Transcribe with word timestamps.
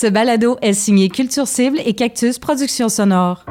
Ce 0.00 0.06
balado 0.06 0.56
est 0.62 0.72
signé 0.72 1.10
Culture 1.10 1.46
Cible 1.46 1.78
et 1.84 1.92
Cactus 1.92 2.38
Productions 2.38 2.88
Sonores. 2.88 3.44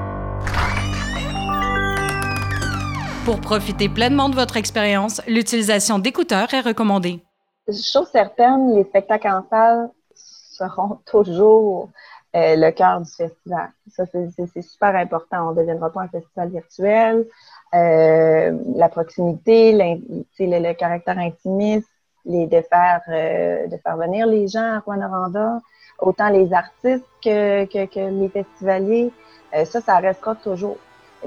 Pour 3.23 3.39
profiter 3.39 3.87
pleinement 3.87 4.29
de 4.29 4.33
votre 4.33 4.57
expérience, 4.57 5.21
l'utilisation 5.27 5.99
d'écouteurs 5.99 6.51
est 6.55 6.61
recommandée. 6.61 7.23
Chose 7.67 8.07
certaine, 8.11 8.73
les 8.75 8.83
spectacles 8.83 9.27
en 9.27 9.45
salle 9.47 9.91
seront 10.15 10.97
toujours 11.05 11.91
euh, 12.35 12.55
le 12.55 12.71
cœur 12.71 13.01
du 13.01 13.11
festival. 13.11 13.69
Ça, 13.91 14.05
c'est 14.07 14.61
super 14.63 14.95
important. 14.95 15.49
On 15.49 15.51
ne 15.51 15.57
deviendra 15.57 15.91
pas 15.91 16.01
un 16.01 16.07
festival 16.07 16.49
virtuel. 16.49 17.27
Euh, 17.75 18.57
la 18.75 18.89
proximité, 18.89 19.71
le, 19.71 20.73
caractère 20.73 21.19
intimiste, 21.19 21.87
les, 22.25 22.47
de, 22.47 22.61
faire, 22.61 23.01
euh, 23.09 23.67
de 23.67 23.77
faire 23.77 23.97
venir 23.97 24.25
les 24.25 24.47
gens 24.47 24.77
à 24.77 24.79
Rwanda, 24.79 25.59
autant 26.01 26.29
les 26.29 26.51
artistes 26.53 27.05
que, 27.23 27.65
que, 27.65 28.09
les 28.09 28.29
festivaliers. 28.29 29.11
Euh, 29.55 29.65
ça, 29.65 29.81
ça 29.81 29.97
restera 29.97 30.35
toujours. 30.35 30.77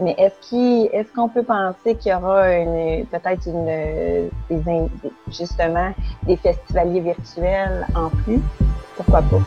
Mais 0.01 0.15
est-ce 0.17 0.49
qu'il, 0.49 0.89
est-ce 0.93 1.13
qu'on 1.13 1.29
peut 1.29 1.43
penser 1.43 1.97
qu'il 1.97 2.13
y 2.13 2.15
aura 2.15 2.45
peut-être 2.45 3.47
une, 3.47 4.31
des, 4.51 4.89
justement 5.29 5.93
des 6.23 6.37
festivaliers 6.37 7.01
virtuels 7.01 7.87
en 7.95 8.09
plus? 8.09 8.41
Pourquoi 8.97 9.21
pas? 9.23 9.43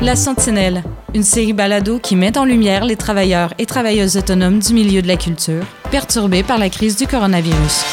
La 0.00 0.16
Sentinelle, 0.16 0.82
une 1.14 1.22
série 1.22 1.52
balado 1.52 1.98
qui 1.98 2.16
met 2.16 2.38
en 2.38 2.44
lumière 2.44 2.84
les 2.84 2.96
travailleurs 2.96 3.52
et 3.58 3.66
travailleuses 3.66 4.16
autonomes 4.16 4.58
du 4.58 4.72
milieu 4.72 5.02
de 5.02 5.08
la 5.08 5.16
culture, 5.16 5.64
perturbés 5.90 6.42
par 6.42 6.58
la 6.58 6.70
crise 6.70 6.96
du 6.96 7.06
coronavirus. 7.06 7.84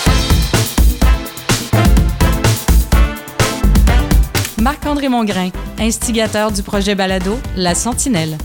Marc-André 4.61 5.09
Mongrain, 5.09 5.49
instigateur 5.79 6.51
du 6.51 6.63
projet 6.63 6.95
balado 6.95 7.37
La 7.55 7.75
Sentinelle. 7.75 8.37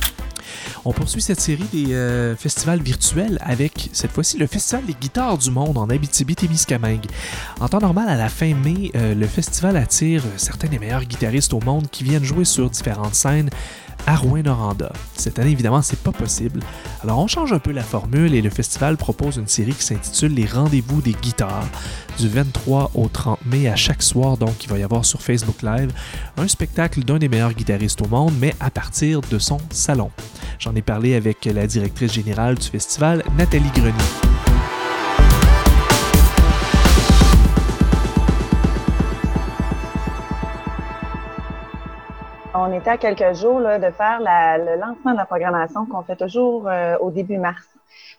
On 0.86 0.92
poursuit 0.92 1.22
cette 1.22 1.40
série 1.40 1.64
des 1.72 1.94
euh, 1.94 2.36
festivals 2.36 2.82
virtuels 2.82 3.38
avec 3.40 3.88
cette 3.92 4.12
fois-ci 4.12 4.36
le 4.36 4.46
Festival 4.46 4.84
des 4.84 4.92
guitares 4.92 5.38
du 5.38 5.50
monde 5.50 5.78
en 5.78 5.88
Abitibi-Témiscamingue. 5.88 7.06
En 7.60 7.68
temps 7.68 7.78
normal, 7.78 8.08
à 8.08 8.16
la 8.16 8.28
fin 8.28 8.54
mai, 8.54 8.90
euh, 8.94 9.14
le 9.14 9.26
festival 9.26 9.78
attire 9.78 10.22
certains 10.36 10.68
des 10.68 10.78
meilleurs 10.78 11.04
guitaristes 11.04 11.54
au 11.54 11.60
monde 11.60 11.88
qui 11.90 12.04
viennent 12.04 12.24
jouer 12.24 12.44
sur 12.44 12.68
différentes 12.68 13.14
scènes 13.14 13.48
à 14.06 14.16
Rouen-Noranda. 14.16 14.92
Cette 15.14 15.38
année, 15.38 15.52
évidemment, 15.52 15.80
c'est 15.80 15.98
pas 15.98 16.12
possible. 16.12 16.60
Alors, 17.02 17.18
on 17.18 17.26
change 17.26 17.54
un 17.54 17.58
peu 17.58 17.72
la 17.72 17.82
formule 17.82 18.34
et 18.34 18.42
le 18.42 18.50
festival 18.50 18.98
propose 18.98 19.36
une 19.36 19.48
série 19.48 19.72
qui 19.72 19.84
s'intitule 19.84 20.34
Les 20.34 20.44
Rendez-vous 20.44 21.00
des 21.00 21.12
guitares. 21.12 21.66
Du 22.18 22.28
23 22.28 22.90
au 22.94 23.08
30 23.08 23.38
mai 23.46 23.68
à 23.68 23.76
chaque 23.76 24.02
soir, 24.02 24.36
donc, 24.36 24.64
il 24.64 24.70
va 24.70 24.78
y 24.78 24.82
avoir 24.82 25.06
sur 25.06 25.22
Facebook 25.22 25.62
Live 25.62 25.90
un 26.36 26.46
spectacle 26.46 27.02
d'un 27.02 27.18
des 27.18 27.28
meilleurs 27.28 27.54
guitaristes 27.54 28.02
au 28.02 28.08
monde, 28.08 28.34
mais 28.38 28.54
à 28.60 28.70
partir 28.70 29.22
de 29.22 29.38
son 29.38 29.58
salon. 29.70 30.10
J'en 30.58 30.74
ai 30.74 30.82
parlé 30.82 31.14
avec 31.14 31.44
la 31.44 31.66
directrice 31.66 32.12
générale 32.12 32.54
du 32.54 32.68
festival, 32.68 33.22
Nathalie 33.36 33.70
Grenier. 33.74 33.92
On 42.56 42.72
était 42.72 42.90
à 42.90 42.96
quelques 42.96 43.34
jours 43.34 43.60
de 43.60 43.90
faire 43.90 44.20
le 44.20 44.80
lancement 44.80 45.12
de 45.12 45.16
la 45.16 45.26
programmation 45.26 45.86
qu'on 45.86 46.02
fait 46.02 46.16
toujours 46.16 46.68
euh, 46.68 46.96
au 46.98 47.10
début 47.10 47.36
mars. 47.36 47.66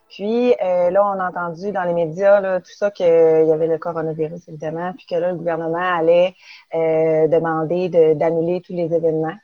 Puis 0.09 0.53
euh, 0.61 0.91
là, 0.91 1.05
on 1.05 1.19
a 1.19 1.29
entendu 1.29 1.71
dans 1.71 1.83
les 1.83 1.93
médias 1.93 2.59
tout 2.59 2.71
ça 2.75 2.91
qu'il 2.91 3.05
y 3.07 3.51
avait 3.51 3.67
le 3.67 3.77
coronavirus, 3.77 4.47
évidemment, 4.49 4.93
puis 4.93 5.05
que 5.09 5.15
là, 5.15 5.31
le 5.31 5.37
gouvernement 5.37 5.97
allait 5.97 6.35
euh, 6.73 7.27
demander 7.27 7.89
d'annuler 8.15 8.61
tous 8.61 8.73
les 8.73 8.93
événements. 8.93 9.35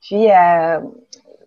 Puis 0.00 0.28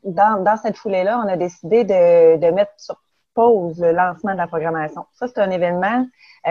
dans, 0.03 0.43
dans 0.43 0.57
cette 0.57 0.77
foulée-là, 0.77 1.21
on 1.23 1.27
a 1.27 1.37
décidé 1.37 1.83
de, 1.83 2.37
de 2.37 2.51
mettre 2.51 2.73
sur 2.77 3.01
pause 3.33 3.79
le 3.79 3.91
lancement 3.91 4.33
de 4.33 4.37
la 4.37 4.47
programmation. 4.47 5.05
Ça, 5.13 5.27
c'est 5.27 5.39
un 5.39 5.51
événement 5.51 6.05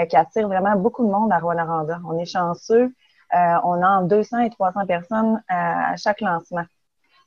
qui 0.09 0.17
attire 0.17 0.49
vraiment 0.49 0.77
beaucoup 0.77 1.05
de 1.05 1.11
monde 1.11 1.33
à 1.33 1.39
Rwanda. 1.39 1.99
On 2.09 2.19
est 2.19 2.25
chanceux. 2.25 2.93
Euh, 3.35 3.55
on 3.63 3.83
a 3.83 3.89
entre 3.89 4.09
200 4.09 4.39
et 4.41 4.51
300 4.51 4.87
personnes 4.87 5.43
à, 5.49 5.97
chaque 5.97 6.21
lancement. 6.21 6.65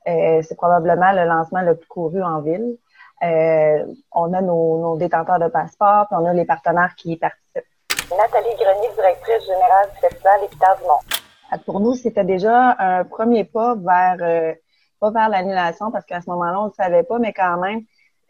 Euh, 0.07 0.41
c'est 0.41 0.55
probablement 0.55 1.13
le 1.13 1.25
lancement 1.25 1.61
le 1.61 1.77
plus 1.77 1.87
couru 1.87 2.21
en 2.21 2.41
ville. 2.41 2.77
Euh, 3.23 3.85
on 4.11 4.33
a 4.33 4.41
nos, 4.41 4.97
détenteurs 4.97 5.39
de 5.39 5.47
passeports, 5.47 6.07
puis 6.07 6.17
on 6.19 6.25
a 6.25 6.33
les 6.33 6.43
partenaires 6.43 6.93
qui 6.97 7.13
y 7.13 7.17
participent. 7.17 7.63
Nathalie 8.11 8.55
Grenier, 8.57 8.89
directrice 8.95 9.45
générale 9.45 9.89
du 9.93 9.99
Festival 10.01 10.41
des 10.41 10.47
du 10.47 10.87
Monde. 10.87 11.63
Pour 11.65 11.79
nous, 11.79 11.93
c'était 11.93 12.25
déjà 12.25 12.75
un 12.79 13.05
premier 13.05 13.45
pas 13.45 13.75
vers, 13.75 14.55
pas 15.11 15.11
vers 15.11 15.29
l'annulation, 15.29 15.91
parce 15.91 16.05
qu'à 16.05 16.21
ce 16.21 16.29
moment-là, 16.29 16.59
on 16.59 16.63
ne 16.65 16.69
le 16.69 16.73
savait 16.73 17.03
pas, 17.03 17.19
mais 17.19 17.33
quand 17.33 17.57
même, 17.57 17.81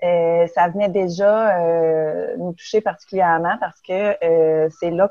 ça 0.01 0.67
venait 0.67 0.89
déjà 0.89 1.57
nous 2.37 2.53
toucher 2.53 2.81
particulièrement 2.81 3.55
parce 3.59 3.79
que 3.81 4.69
c'est 4.79 4.91
là 4.91 5.09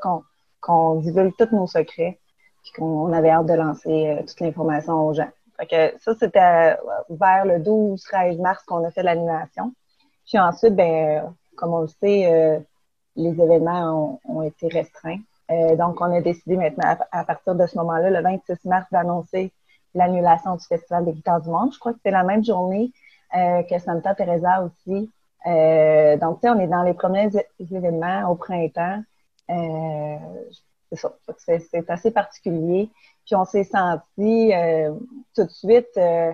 qu'on 0.61 0.95
divulgue 0.95 1.33
tous 1.37 1.55
nos 1.55 1.67
secrets 1.67 2.19
puis 2.63 2.71
qu'on 2.77 3.11
avait 3.13 3.29
hâte 3.29 3.45
de 3.45 3.53
lancer 3.53 4.07
euh, 4.07 4.21
toute 4.21 4.39
l'information 4.39 5.07
aux 5.07 5.13
gens. 5.13 5.29
Ça, 5.99 6.15
c'était 6.19 6.39
euh, 6.39 6.75
vers 7.09 7.45
le 7.45 7.59
12-13 7.59 8.41
mars 8.41 8.63
qu'on 8.65 8.83
a 8.83 8.91
fait 8.91 9.03
l'animation. 9.03 9.73
Puis 10.25 10.39
ensuite, 10.39 10.75
ben, 10.75 11.33
comme 11.55 11.73
on 11.73 11.81
le 11.81 11.87
sait, 11.87 12.31
euh, 12.33 12.59
les 13.15 13.29
événements 13.29 14.19
ont, 14.25 14.41
été 14.41 14.67
restreints. 14.67 15.19
donc, 15.77 16.01
on 16.01 16.11
a 16.11 16.21
décidé 16.21 16.57
maintenant, 16.57 16.97
à, 17.11 17.23
partir 17.23 17.53
de 17.53 17.67
ce 17.67 17.77
moment-là, 17.77 18.09
le 18.09 18.21
26 18.21 18.65
mars, 18.65 18.87
d'annoncer 18.91 19.51
l'annulation 19.93 20.55
du 20.55 20.65
Festival 20.65 21.05
des 21.05 21.13
guitares 21.13 21.41
du 21.41 21.49
monde. 21.49 21.73
Je 21.73 21.79
crois 21.79 21.93
que 21.93 21.99
c'est 22.03 22.11
la 22.11 22.23
même 22.23 22.43
journée 22.43 22.91
que 23.33 23.79
Santa 23.79 24.13
Teresa 24.13 24.63
aussi. 24.63 25.09
donc, 26.19 26.39
tu 26.39 26.47
sais, 26.47 26.49
on 26.49 26.59
est 26.59 26.67
dans 26.67 26.83
les 26.83 26.93
premiers 26.93 27.29
événements 27.59 28.29
au 28.29 28.35
printemps 28.35 29.01
c'est 30.95 31.37
ça. 31.37 31.57
C'est 31.67 31.89
assez 31.89 32.11
particulier. 32.11 32.89
Puis 33.25 33.35
on 33.35 33.45
s'est 33.45 33.63
senti 33.63 34.53
euh, 34.53 34.93
tout 35.35 35.43
de 35.43 35.49
suite 35.49 35.97
euh, 35.97 36.33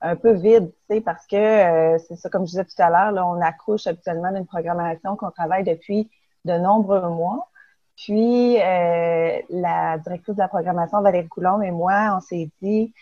un 0.00 0.16
peu 0.16 0.32
vide, 0.32 0.70
tu 0.88 0.96
sais, 0.96 1.00
parce 1.00 1.26
que 1.26 1.36
euh, 1.36 1.98
c'est 1.98 2.16
ça, 2.16 2.28
comme 2.28 2.42
je 2.42 2.50
disais 2.50 2.64
tout 2.64 2.82
à 2.82 2.90
l'heure, 2.90 3.26
on 3.26 3.40
accouche 3.40 3.86
habituellement 3.86 4.32
d'une 4.32 4.46
programmation 4.46 5.16
qu'on 5.16 5.30
travaille 5.30 5.64
depuis 5.64 6.10
de 6.44 6.52
nombreux 6.58 7.08
mois. 7.08 7.48
Puis 7.96 8.56
la 8.56 9.98
directrice 9.98 10.34
de 10.34 10.40
la 10.40 10.48
programmation, 10.48 11.00
Valérie 11.00 11.28
Coulomb 11.28 11.62
et 11.62 11.70
moi, 11.70 12.16
on 12.16 12.20
s'est 12.20 12.50
dit 12.60 12.92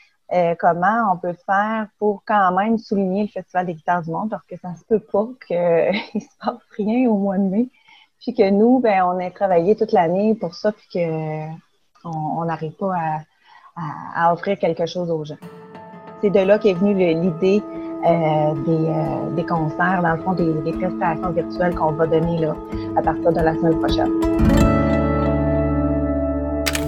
comment 0.59 1.13
on 1.13 1.17
peut 1.17 1.37
faire 1.47 1.87
pour 1.99 2.23
quand 2.27 2.53
même 2.53 2.79
souligner 2.79 3.23
le 3.23 3.29
Festival 3.29 3.67
des 3.67 3.75
guitares 3.75 4.03
du 4.03 4.11
monde, 4.11 4.31
parce 4.31 4.47
que 4.47 4.57
ça 4.57 4.75
se 4.75 4.85
peut 4.85 5.01
pas 5.01 5.27
qu'il 5.47 6.21
se 6.21 6.37
passe 6.45 6.59
rien 6.77 7.09
au 7.11 7.17
mois 7.17 7.39
de 7.39 7.43
mai. 7.43 7.69
Puis 8.25 8.33
que 8.33 8.49
nous, 8.49 8.81
ben, 8.81 9.03
on 9.05 9.19
a 9.19 9.31
travaillé 9.31 9.77
toute 9.77 9.93
l'année 9.93 10.35
pour 10.35 10.55
ça, 10.55 10.73
puis 10.73 10.89
qu'on 12.03 12.45
n'arrive 12.45 12.73
pas 12.73 12.95
à, 14.17 14.33
offrir 14.33 14.59
quelque 14.59 14.87
chose 14.87 15.11
aux 15.11 15.25
gens. 15.25 15.37
C'est 16.23 16.31
de 16.31 16.41
là 16.41 16.59
qu'est 16.59 16.73
venue 16.73 16.95
l'idée 16.95 17.63
euh, 18.07 18.55
euh, 18.69 19.31
des, 19.31 19.45
concerts, 19.45 20.01
dans 20.03 20.15
le 20.15 20.23
fond, 20.23 20.33
des, 20.33 20.53
des 20.63 20.73
prestations 20.73 21.31
virtuelles 21.31 21.75
qu'on 21.75 21.93
va 21.93 22.07
donner 22.07 22.39
là, 22.39 22.55
à 22.97 23.03
partir 23.03 23.33
de 23.33 23.41
la 23.41 23.55
semaine 23.55 23.79
prochaine. 23.79 24.54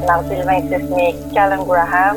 Mardi 0.07 0.37
le 0.37 0.45
26 0.45 0.89
mai, 0.91 1.15
Callum 1.35 1.65
Graham, 1.67 2.17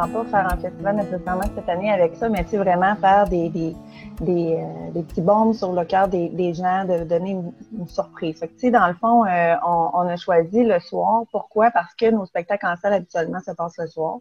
pas 0.00 0.24
faire 0.24 0.52
un 0.52 0.56
festival 0.56 0.96
nécessairement 0.96 1.44
cette 1.54 1.68
année 1.68 1.90
avec 1.90 2.14
ça, 2.16 2.28
mais 2.28 2.44
tu 2.44 2.56
vraiment 2.56 2.94
faire 2.96 3.28
des, 3.28 3.48
des, 3.48 3.74
euh, 4.22 4.90
des 4.92 5.02
petits 5.02 5.20
bombes 5.20 5.54
sur 5.54 5.72
le 5.72 5.84
cœur 5.84 6.08
des, 6.08 6.28
des, 6.28 6.54
gens, 6.54 6.84
de 6.84 7.04
donner 7.04 7.30
une, 7.32 7.88
surprise. 7.88 8.38
Fait 8.38 8.48
que, 8.48 8.54
tu 8.54 8.60
sais, 8.60 8.70
dans 8.70 8.86
le 8.86 8.94
fond, 8.94 9.24
euh, 9.24 9.54
on, 9.66 9.90
on, 9.94 10.08
a 10.08 10.16
choisi 10.16 10.64
le 10.64 10.78
soir. 10.80 11.24
Pourquoi? 11.30 11.70
Parce 11.70 11.94
que 11.94 12.10
nos 12.10 12.26
spectacles 12.26 12.66
en 12.66 12.76
salle 12.76 12.94
habituellement 12.94 13.40
se 13.40 13.52
passent 13.52 13.78
le 13.78 13.86
soir. 13.86 14.18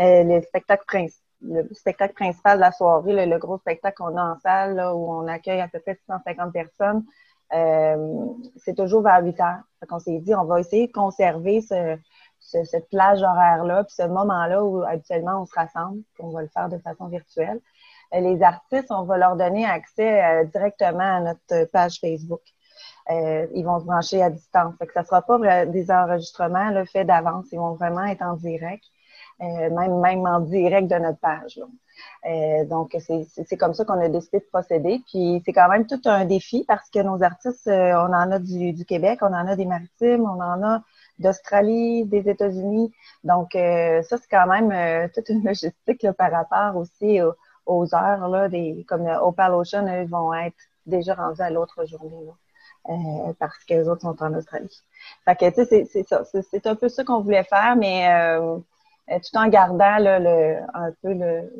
Euh, 0.00 0.24
le 0.24 0.40
spectacle 0.42 1.06
le 1.44 1.68
spectacle 1.72 2.14
principal 2.14 2.56
de 2.56 2.60
la 2.60 2.70
soirée, 2.70 3.26
le, 3.26 3.38
gros 3.38 3.58
spectacle 3.58 3.96
qu'on 3.96 4.16
a 4.16 4.22
en 4.22 4.38
salle, 4.38 4.78
où 4.94 5.12
on 5.12 5.26
accueille 5.26 5.60
à 5.60 5.68
peu 5.68 5.80
près 5.80 5.94
650 5.94 6.52
personnes, 6.52 7.04
c'est 8.56 8.76
toujours 8.76 9.02
vers 9.02 9.22
8 9.22 9.40
heures. 9.40 9.60
Fait 9.80 9.86
qu'on 9.86 9.98
s'est 9.98 10.20
dit, 10.20 10.34
on 10.36 10.44
va 10.44 10.60
essayer 10.60 10.86
de 10.86 10.92
conserver 10.92 11.60
ce, 11.60 11.98
cette 12.42 12.88
plage 12.90 13.22
horaire-là, 13.22 13.84
puis 13.84 13.94
ce 13.94 14.06
moment-là 14.06 14.64
où 14.64 14.82
habituellement 14.82 15.42
on 15.42 15.46
se 15.46 15.54
rassemble, 15.54 16.02
puis 16.14 16.24
on 16.24 16.30
va 16.30 16.42
le 16.42 16.48
faire 16.48 16.68
de 16.68 16.78
façon 16.78 17.06
virtuelle. 17.06 17.60
Euh, 18.14 18.20
les 18.20 18.42
artistes, 18.42 18.90
on 18.90 19.04
va 19.04 19.16
leur 19.16 19.36
donner 19.36 19.64
accès 19.64 20.22
euh, 20.22 20.44
directement 20.44 21.16
à 21.16 21.20
notre 21.20 21.70
page 21.70 21.98
Facebook. 22.00 22.42
Euh, 23.10 23.46
ils 23.54 23.64
vont 23.64 23.80
se 23.80 23.84
brancher 23.84 24.22
à 24.22 24.30
distance. 24.30 24.74
Fait 24.78 24.88
ça 24.92 25.00
ne 25.00 25.06
sera 25.06 25.22
pas 25.22 25.66
des 25.66 25.90
enregistrements 25.90 26.70
là, 26.70 26.84
faits 26.84 27.06
d'avance. 27.06 27.46
Ils 27.52 27.58
vont 27.58 27.74
vraiment 27.74 28.04
être 28.04 28.22
en 28.22 28.34
direct, 28.34 28.84
même, 29.40 29.98
même 30.00 30.24
en 30.26 30.40
direct 30.40 30.88
de 30.88 30.96
notre 30.96 31.18
page. 31.18 31.58
donc, 32.68 32.96
c'est 33.00 33.56
comme 33.56 33.74
ça 33.74 33.84
qu'on 33.84 34.00
a 34.00 34.08
décidé 34.08 34.38
de 34.38 34.44
procéder. 34.44 35.02
Puis, 35.10 35.42
c'est 35.44 35.52
quand 35.52 35.68
même 35.68 35.86
tout 35.86 36.00
un 36.04 36.24
défi 36.24 36.64
parce 36.66 36.88
que 36.90 37.00
nos 37.00 37.22
artistes, 37.24 37.66
on 37.66 38.12
en 38.12 38.30
a 38.30 38.38
du, 38.38 38.72
du, 38.72 38.84
Québec, 38.84 39.18
on 39.22 39.26
en 39.34 39.48
a 39.48 39.56
des 39.56 39.66
maritimes, 39.66 40.22
on 40.22 40.40
en 40.40 40.62
a 40.62 40.82
d'Australie, 41.18 42.04
des 42.04 42.28
États-Unis. 42.28 42.92
Donc, 43.24 43.54
euh, 43.54 44.02
ça, 44.02 44.16
c'est 44.18 44.28
quand 44.30 44.46
même 44.46 44.72
euh, 44.72 45.08
toute 45.14 45.28
une 45.28 45.44
logistique 45.44 46.06
par 46.18 46.30
rapport 46.30 46.76
aussi 46.76 47.20
aux, 47.66 47.94
heures. 47.94 48.28
Là, 48.28 48.48
des, 48.48 48.84
comme 48.88 49.06
Opal 49.06 49.54
Ocean, 49.54 49.86
eux, 49.88 50.06
vont 50.06 50.34
être 50.34 50.56
déjà 50.86 51.14
rendus 51.14 51.40
à 51.40 51.50
l'autre 51.50 51.86
journée. 51.86 52.30
Euh, 52.88 53.32
parce 53.38 53.62
que 53.64 53.88
autres 53.88 54.02
sont 54.02 54.20
en 54.24 54.34
Australie. 54.34 54.68
Tu 55.38 55.52
sais, 55.52 56.42
c'est 56.50 56.66
un 56.66 56.74
peu 56.74 56.88
ça 56.88 57.04
qu'on 57.04 57.20
voulait 57.20 57.44
faire, 57.44 57.76
mais 57.76 58.08
tout 59.08 59.36
en 59.36 59.46
gardant 59.46 59.98
là, 59.98 60.18
le, 60.18 60.56
un 60.74 60.90
peu 61.00 61.12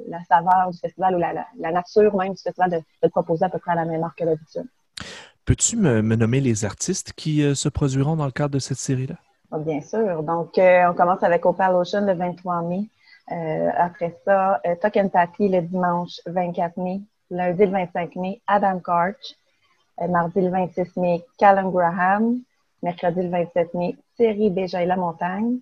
la 0.09 0.25
saveur 0.25 0.71
du 0.73 0.79
festival 0.79 1.15
ou 1.15 1.19
la, 1.19 1.47
la, 1.57 1.71
nature 1.71 2.17
même 2.17 2.33
du 2.33 2.43
festival 2.43 2.83
de, 3.03 3.09
proposer 3.09 3.45
à 3.45 3.51
peu 3.51 3.61
près 3.61 3.71
à 3.71 3.77
la 3.77 3.85
même 3.85 4.03
heure 4.03 4.17
que 4.17 4.25
d'habitude. 4.25 4.67
Peux-tu 5.45 5.77
me, 5.77 6.01
nommer 6.01 6.41
les 6.41 6.65
artistes 6.65 7.13
qui 7.13 7.55
se 7.55 7.69
produiront 7.69 8.17
dans 8.17 8.27
le 8.27 8.33
cadre 8.33 8.55
de 8.55 8.59
cette 8.59 8.79
série-là? 8.79 9.17
Bien 9.59 9.81
sûr. 9.83 10.23
Donc, 10.23 10.57
euh, 10.59 10.91
on 10.91 10.95
commence 10.95 11.23
avec 11.23 11.45
Opal 11.45 11.75
Ocean 11.75 12.07
le 12.07 12.15
23 12.15 12.63
mai. 12.63 12.85
Euh, 13.31 13.71
après 13.77 14.19
ça, 14.25 14.61
euh, 14.67 14.75
Tuck 14.81 14.97
and 14.97 15.09
Patty 15.09 15.49
le 15.49 15.61
dimanche 15.61 16.21
24 16.27 16.77
mai. 16.79 17.01
Lundi 17.31 17.65
le 17.65 17.71
25 17.71 18.17
mai, 18.17 18.41
Adam 18.47 18.81
Karch. 18.81 19.37
Euh, 20.01 20.09
mardi 20.09 20.41
le 20.41 20.51
26 20.51 20.97
mai, 20.97 21.25
Callum 21.39 21.71
Graham. 21.71 22.41
Mercredi 22.83 23.23
le 23.23 23.29
27 23.29 23.75
mai, 23.75 23.97
Thierry 24.17 24.51
Béja 24.51 24.83
et 24.83 24.87
la 24.87 24.97
Montagne. 24.97 25.59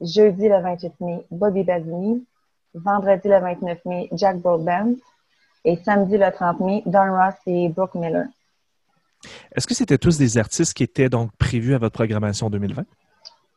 Jeudi 0.00 0.48
le 0.48 0.60
28 0.60 1.00
mai, 1.00 1.24
Bobby 1.30 1.62
Basini. 1.62 2.26
Vendredi 2.74 3.28
le 3.28 3.40
29 3.40 3.84
mai, 3.84 4.08
Jack 4.12 4.38
Broadbent. 4.38 4.96
Et 5.64 5.76
samedi 5.76 6.18
le 6.18 6.30
30 6.30 6.60
mai, 6.60 6.82
Don 6.86 7.16
Ross 7.16 7.34
et 7.46 7.68
Brooke 7.68 7.94
Miller. 7.94 8.26
Est-ce 9.54 9.66
que 9.66 9.74
c'était 9.74 9.98
tous 9.98 10.18
des 10.18 10.38
artistes 10.38 10.74
qui 10.74 10.82
étaient 10.82 11.08
donc 11.08 11.32
prévus 11.36 11.74
à 11.74 11.78
votre 11.78 11.94
programmation 11.94 12.50
2020? 12.50 12.84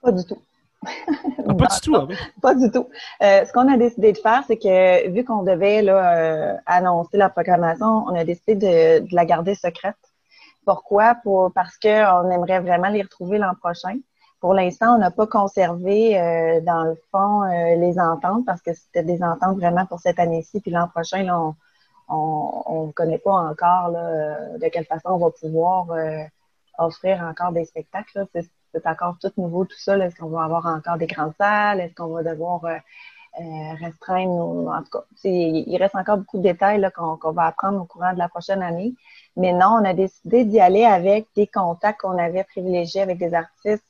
Pas 0.01 0.11
du 0.11 0.25
tout. 0.25 0.37
Ah, 0.83 1.53
pas 1.53 1.67
du 1.67 1.81
tout, 1.81 1.95
hein? 1.95 2.07
Pas 2.41 2.55
du 2.55 2.71
tout. 2.71 2.87
Euh, 3.21 3.45
ce 3.45 3.53
qu'on 3.53 3.71
a 3.71 3.77
décidé 3.77 4.13
de 4.13 4.17
faire, 4.17 4.43
c'est 4.47 4.57
que 4.57 5.09
vu 5.09 5.23
qu'on 5.23 5.43
devait 5.43 5.83
là, 5.83 6.17
euh, 6.17 6.57
annoncer 6.65 7.17
la 7.17 7.29
programmation, 7.29 8.05
on 8.07 8.15
a 8.15 8.23
décidé 8.23 8.55
de, 8.55 9.07
de 9.07 9.15
la 9.15 9.25
garder 9.25 9.53
secrète. 9.53 9.95
Pourquoi? 10.65 11.15
Pour, 11.15 11.51
parce 11.53 11.77
qu'on 11.77 12.31
aimerait 12.31 12.61
vraiment 12.61 12.89
les 12.89 13.03
retrouver 13.03 13.37
l'an 13.37 13.53
prochain. 13.59 13.95
Pour 14.39 14.55
l'instant, 14.55 14.95
on 14.95 14.97
n'a 14.97 15.11
pas 15.11 15.27
conservé, 15.27 16.19
euh, 16.19 16.61
dans 16.61 16.83
le 16.83 16.99
fond, 17.11 17.43
les 17.43 17.99
ententes 17.99 18.45
parce 18.47 18.61
que 18.63 18.73
c'était 18.73 19.03
des 19.03 19.21
ententes 19.21 19.57
vraiment 19.57 19.85
pour 19.85 19.99
cette 19.99 20.19
année-ci. 20.19 20.61
Puis 20.61 20.71
l'an 20.71 20.87
prochain, 20.87 21.21
là, 21.21 21.53
on 22.09 22.85
ne 22.87 22.91
connaît 22.91 23.19
pas 23.19 23.33
encore 23.33 23.89
là, 23.89 24.57
de 24.57 24.67
quelle 24.69 24.85
façon 24.85 25.09
on 25.09 25.17
va 25.17 25.29
pouvoir 25.29 25.85
offrir 26.79 27.21
encore 27.21 27.51
des 27.51 27.65
spectacles 27.65 28.25
c'est 28.71 28.87
encore 28.87 29.15
tout 29.21 29.31
nouveau, 29.37 29.65
tout 29.65 29.77
ça. 29.77 29.97
Est-ce 29.97 30.15
qu'on 30.15 30.29
va 30.29 30.43
avoir 30.43 30.65
encore 30.65 30.97
des 30.97 31.07
grandes 31.07 31.33
salles? 31.37 31.79
Est-ce 31.81 31.93
qu'on 31.95 32.07
va 32.07 32.23
devoir 32.23 32.63
euh, 32.65 32.75
euh, 33.39 33.73
restreindre 33.79 34.31
nos... 34.31 34.69
En 34.69 34.81
tout 34.83 34.91
cas, 34.91 35.03
il 35.23 35.77
reste 35.77 35.95
encore 35.95 36.17
beaucoup 36.17 36.37
de 36.37 36.43
détails 36.43 36.87
qu'on 36.95 37.31
va 37.31 37.45
apprendre 37.45 37.81
au 37.81 37.85
courant 37.85 38.13
de 38.13 38.17
la 38.17 38.29
prochaine 38.29 38.61
année. 38.61 38.93
Mais 39.35 39.53
non, 39.53 39.77
on 39.81 39.85
a 39.85 39.93
décidé 39.93 40.45
d'y 40.45 40.59
aller 40.59 40.85
avec 40.85 41.27
des 41.35 41.47
contacts 41.47 42.01
qu'on 42.01 42.17
avait 42.17 42.43
privilégiés 42.43 43.01
avec 43.01 43.17
des 43.17 43.33
artistes, 43.33 43.85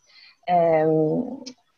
euh, 0.50 1.22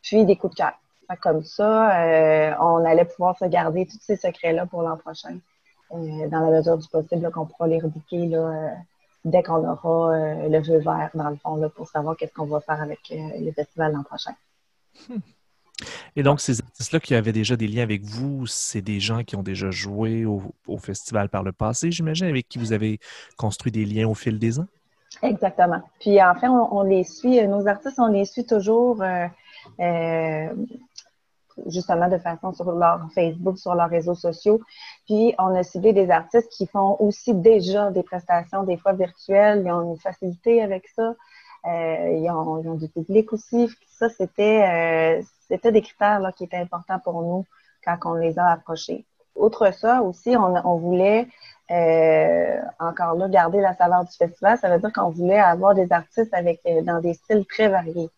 puis 0.01 0.25
des 0.25 0.35
coups 0.35 0.55
de 0.55 0.57
cœur. 0.57 0.73
Comme 1.21 1.43
ça, 1.43 2.55
on 2.59 2.83
allait 2.83 3.05
pouvoir 3.05 3.37
se 3.37 3.45
garder 3.45 3.85
tous 3.85 3.99
ces 4.01 4.15
secrets-là 4.15 4.65
pour 4.65 4.81
l'an 4.81 4.97
prochain, 4.97 5.37
dans 5.91 6.49
la 6.49 6.57
mesure 6.57 6.77
du 6.77 6.87
possible 6.87 7.29
qu'on 7.29 7.45
pourra 7.45 7.67
les 7.67 7.79
rediquer 7.79 8.25
là, 8.25 8.71
dès 9.25 9.43
qu'on 9.43 9.67
aura 9.67 10.13
euh, 10.13 10.49
le 10.49 10.63
jeu 10.63 10.79
vert, 10.79 11.09
dans 11.13 11.29
le 11.29 11.35
fond, 11.37 11.55
là, 11.55 11.69
pour 11.69 11.87
savoir 11.87 12.15
qu'est-ce 12.17 12.33
qu'on 12.33 12.45
va 12.45 12.59
faire 12.59 12.81
avec 12.81 12.99
euh, 13.11 13.15
le 13.39 13.51
festival 13.51 13.93
l'an 13.93 14.03
prochain. 14.03 14.33
Hmm. 15.09 15.17
Et 16.15 16.23
donc, 16.23 16.39
ces 16.39 16.61
artistes-là 16.61 16.99
qui 16.99 17.15
avaient 17.15 17.31
déjà 17.31 17.55
des 17.55 17.67
liens 17.67 17.83
avec 17.83 18.03
vous, 18.03 18.45
c'est 18.45 18.81
des 18.81 18.99
gens 18.99 19.23
qui 19.23 19.35
ont 19.35 19.43
déjà 19.43 19.71
joué 19.71 20.25
au, 20.25 20.77
festival 20.77 21.29
par 21.29 21.43
le 21.43 21.51
passé, 21.51 21.91
j'imagine, 21.91 22.27
avec 22.27 22.47
qui 22.47 22.59
vous 22.59 22.73
avez 22.73 22.99
construit 23.37 23.71
des 23.71 23.85
liens 23.85 24.07
au 24.07 24.13
fil 24.13 24.37
des 24.37 24.59
ans? 24.59 24.67
Exactement. 25.21 25.81
Puis, 25.99 26.21
en 26.21 26.35
fait, 26.35 26.47
on, 26.47 26.83
les 26.83 27.03
suit, 27.03 27.39
euh, 27.39 27.47
nos 27.47 27.67
artistes, 27.67 27.99
on 27.99 28.07
les 28.07 28.25
suit 28.25 28.45
toujours 28.45 29.01
justement 31.67 32.07
de 32.07 32.17
façon 32.17 32.53
sur 32.53 32.71
leur 32.71 33.07
Facebook, 33.13 33.57
sur 33.57 33.75
leurs 33.75 33.89
réseaux 33.89 34.15
sociaux. 34.15 34.61
Puis, 35.05 35.33
on 35.39 35.55
a 35.55 35.63
ciblé 35.63 35.93
des 35.93 36.09
artistes 36.09 36.49
qui 36.51 36.67
font 36.67 36.97
aussi 36.99 37.33
déjà 37.33 37.91
des 37.91 38.03
prestations, 38.03 38.63
des 38.63 38.77
fois 38.77 38.93
virtuelles. 38.93 39.63
Ils 39.65 39.71
ont 39.71 39.93
une 39.93 39.99
facilité 39.99 40.61
avec 40.61 40.87
ça. 40.89 41.15
Euh, 41.65 42.19
ils, 42.19 42.29
ont, 42.29 42.75
du 42.75 42.89
public 42.89 43.31
aussi. 43.31 43.69
Ça, 43.87 44.09
c'était 44.09 45.19
euh, 45.21 45.23
c'était 45.47 45.71
des 45.71 45.81
critères 45.81 46.19
là, 46.19 46.31
qui 46.31 46.43
étaient 46.43 46.57
importants 46.57 46.99
pour 46.99 47.21
nous 47.21 47.45
quand 47.85 47.97
on 48.05 48.15
les 48.15 48.37
a 48.37 48.51
approchés. 48.51 49.05
Outre 49.35 49.73
ça 49.73 50.01
aussi, 50.01 50.35
on, 50.37 50.77
voulait 50.77 51.27
euh, 51.71 52.57
encore 52.79 53.15
là 53.15 53.27
garder 53.29 53.61
la 53.61 53.73
saveur 53.75 54.03
du 54.03 54.11
festival. 54.15 54.57
Ça 54.59 54.69
veut 54.69 54.79
dire 54.79 54.91
qu'on 54.93 55.09
voulait 55.09 55.39
avoir 55.39 55.73
des 55.73 55.91
artistes 55.91 56.33
avec 56.33 56.61
dans 56.83 56.99
des 56.99 57.13
styles 57.13 57.45
très 57.45 57.67
variés 57.69 58.09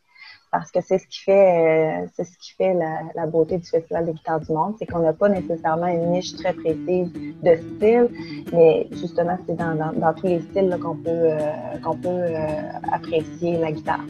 parce 0.57 0.71
que 0.71 0.79
c'est 0.79 0.99
ce 0.99 1.07
qui 1.07 1.19
fait 1.19 2.03
euh, 2.03 2.07
c'est 2.15 2.23
ce 2.23 2.37
qui 2.37 2.53
fait 2.53 2.73
la, 2.73 3.25
beauté 3.25 3.57
du 3.57 3.67
Festival 3.67 4.05
des 4.05 4.13
guitares 4.13 4.39
du 4.39 4.53
monde, 4.53 4.75
c'est 4.79 4.85
qu'on 4.85 4.99
n'a 4.99 5.11
pas 5.11 5.27
nécessairement 5.27 5.87
une 5.87 6.11
niche 6.11 6.33
très 6.37 6.53
précise 6.53 7.11
de 7.43 7.55
style, 7.55 8.07
mais 8.53 8.87
justement 8.91 9.37
c'est 9.45 9.57
dans, 9.57 10.13
tous 10.13 10.27
les 10.27 10.39
styles 10.39 10.77
qu'on 10.81 10.95
peut 10.95 11.09
euh, 11.09 11.39
qu'on 11.83 11.97
peut 11.97 12.07
euh, 12.07 12.47
apprécier 12.93 13.57
la 13.57 13.73
guitare. 13.73 14.05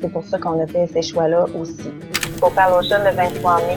C'est 0.00 0.10
pour 0.10 0.24
ça 0.24 0.38
qu'on 0.38 0.58
a 0.62 0.66
fait 0.66 0.86
ces 0.86 1.02
choix-là 1.02 1.44
aussi. 1.60 1.90
Pour 2.38 2.52
Ocean 2.52 3.04
le 3.04 3.14
23 3.14 3.56
mai. 3.58 3.76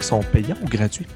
Sont 0.00 0.20
payants 0.20 0.56
ou 0.62 0.66
gratuits? 0.66 1.06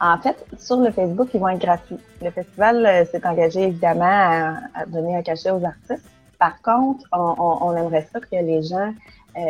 En 0.00 0.18
fait, 0.18 0.44
sur 0.58 0.76
le 0.76 0.90
Facebook, 0.90 1.28
ils 1.32 1.40
vont 1.40 1.48
être 1.48 1.60
gratuits. 1.60 1.98
Le 2.20 2.30
festival 2.30 2.84
euh, 2.84 3.04
s'est 3.06 3.26
engagé 3.26 3.62
évidemment 3.62 4.60
à, 4.74 4.84
donner 4.86 5.16
un 5.16 5.22
cachet 5.22 5.50
aux 5.50 5.64
artistes. 5.64 6.08
Par 6.38 6.60
contre, 6.60 7.06
on, 7.12 7.74
aimerait 7.76 8.06
ça 8.12 8.20
que 8.20 8.26
les 8.32 8.62
gens, 8.62 8.92
euh, 9.36 9.40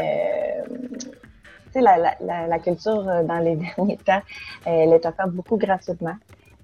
tu 1.72 1.72
sais, 1.72 1.80
la, 1.80 2.58
culture 2.60 3.08
euh, 3.08 3.24
dans 3.24 3.38
les 3.38 3.56
derniers 3.76 3.96
temps, 3.96 4.22
elle 4.64 4.92
est 4.92 5.04
offerte 5.04 5.30
beaucoup 5.30 5.56
gratuitement. 5.56 6.16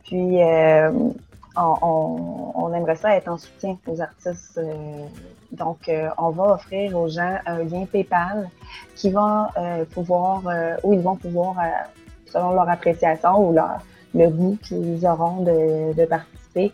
Puis, 0.05 0.39
on, 1.57 2.73
aimerait 2.75 2.97
ça 2.97 3.17
être 3.17 3.29
en 3.29 3.39
soutien 3.39 3.77
aux 3.89 4.01
artistes 4.01 4.61
donc, 5.61 5.91
on 6.19 6.31
va 6.31 6.55
offrir 6.55 6.97
aux 6.97 7.09
gens 7.09 7.37
un 7.47 7.63
lien 7.63 7.85
PayPal 7.85 8.49
qui 8.97 9.11
va 9.11 9.51
pouvoir, 9.93 10.43
où 10.83 10.93
ils 10.93 11.01
vont 11.01 11.17
pouvoir, 11.17 11.57
selon 12.27 12.53
leur 12.53 12.69
appréciation 12.69 13.49
ou 13.49 13.53
leur, 13.53 13.79
le 14.15 14.29
goût 14.29 14.59
qu'ils 14.63 15.07
auront 15.07 15.45
de, 15.45 16.05
participer, 16.07 16.73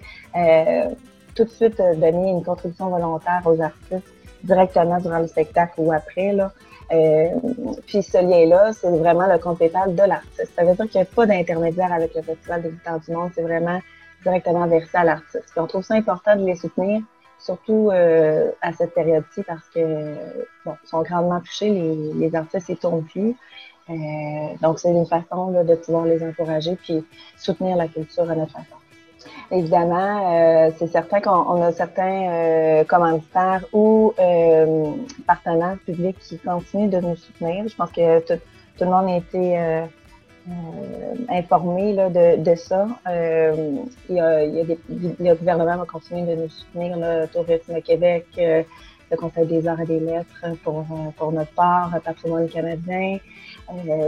tout 1.35 1.45
de 1.45 1.51
suite 1.51 1.77
donner 1.79 2.31
une 2.31 2.43
contribution 2.43 2.89
volontaire 2.89 3.43
aux 3.45 3.61
artistes 3.61 4.17
directement 4.43 4.99
durant 4.99 5.19
le 5.19 5.27
spectacle 5.27 5.75
ou 5.79 5.93
après. 5.93 6.35
Euh, 6.93 7.29
puis 7.87 8.03
ce 8.03 8.19
lien-là, 8.19 8.73
c'est 8.73 8.91
vraiment 8.91 9.27
le 9.27 9.39
compte 9.39 9.59
PayPal 9.59 9.95
de 9.95 10.03
l'artiste. 10.03 10.53
Ça 10.55 10.65
veut 10.65 10.75
dire 10.75 10.89
qu'il 10.89 11.01
n'y 11.01 11.07
a 11.07 11.11
pas 11.15 11.27
d'intermédiaire 11.27 11.93
avec 11.93 12.15
le 12.15 12.23
Festival 12.23 12.63
des 12.63 12.71
guitares 12.71 13.01
du 13.01 13.11
monde, 13.13 13.31
c'est 13.35 13.43
vraiment 13.43 13.81
directement 14.23 14.67
versé 14.67 14.97
à 14.97 15.05
l'artiste. 15.05 15.53
On 15.57 15.67
trouve 15.67 15.85
ça 15.85 15.95
important 15.95 16.37
de 16.37 16.45
les 16.45 16.55
soutenir, 16.55 17.03
surtout 17.39 17.91
euh, 17.93 18.51
à 18.61 18.73
cette 18.73 18.95
période-ci, 18.95 19.43
parce 19.43 19.69
que 19.75 20.15
bon, 20.65 20.77
ils 20.83 20.89
sont 20.89 21.03
grandement 21.03 21.41
touchés, 21.41 21.71
les, 21.71 22.13
les 22.15 22.35
artistes 22.35 22.71
et 22.71 22.77
tournent 22.77 23.05
plus. 23.05 23.37
Euh, 23.89 23.95
donc 24.63 24.81
c'est 24.81 24.91
une 24.91 25.07
façon 25.07 25.51
là, 25.51 25.63
de 25.63 25.75
pouvoir 25.77 26.07
les 26.07 26.23
encourager 26.25 26.75
puis 26.77 27.05
soutenir 27.37 27.77
la 27.77 27.87
culture 27.87 28.29
à 28.29 28.35
notre 28.35 28.53
façon. 28.53 28.77
Évidemment, 29.51 30.35
euh, 30.35 30.71
c'est 30.77 30.89
certain 30.89 31.21
qu'on 31.21 31.63
a 31.63 31.73
certains 31.73 32.29
euh, 32.31 32.85
commanditaires 32.85 33.65
ou 33.73 34.13
euh, 34.19 34.93
partenaires 35.27 35.79
publics 35.85 36.19
qui 36.19 36.39
continuent 36.39 36.91
de 36.91 36.99
nous 36.99 37.17
soutenir. 37.17 37.69
Je 37.69 37.77
pense 37.77 37.93
que 37.93 38.21
tout, 38.21 38.41
tout 38.77 38.85
le 38.85 38.91
monde 38.91 39.09
a 39.09 39.17
été 39.17 39.87
euh, 40.49 41.15
informé 41.29 41.93
là, 41.93 42.09
de, 42.09 42.43
de 42.43 42.55
ça. 42.55 42.87
il, 43.07 44.15
y 44.15 44.21
a, 44.21 44.45
il 44.45 44.55
y 44.55 44.61
a 44.61 44.65
des, 44.65 44.79
le 44.89 45.35
gouvernement 45.35 45.77
va 45.79 45.85
continuer 45.85 46.35
de 46.35 46.43
nous 46.43 46.49
soutenir, 46.49 46.97
le 46.97 47.27
Tourisme 47.27 47.81
Québec, 47.83 48.27
le 48.37 49.17
Conseil 49.17 49.47
des 49.47 49.67
arts 49.67 49.81
et 49.81 49.87
des 49.87 50.01
lettres 50.01 50.47
pour, 50.65 50.85
pour 51.17 51.33
notre 51.33 51.53
part, 51.53 51.93
Patrimoine 52.05 52.49
canadien. 52.49 53.19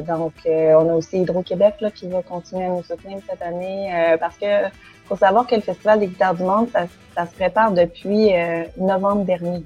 donc, 0.06 0.32
on 0.46 0.88
a 0.88 0.94
aussi 0.94 1.18
Hydro-Québec 1.18 1.84
qui 1.94 2.08
va 2.08 2.22
continuer 2.22 2.64
à 2.64 2.68
nous 2.68 2.82
soutenir 2.82 3.18
cette 3.28 3.42
année 3.42 4.16
parce 4.20 4.36
que 4.38 4.68
faut 5.08 5.16
savoir 5.16 5.46
que 5.46 5.54
le 5.54 5.62
Festival 5.62 6.00
des 6.00 6.06
guitares 6.06 6.34
du 6.34 6.42
monde, 6.42 6.68
ça, 6.70 6.86
ça 7.16 7.26
se 7.26 7.32
prépare 7.32 7.72
depuis 7.72 8.34
euh, 8.34 8.64
novembre 8.76 9.24
dernier. 9.24 9.64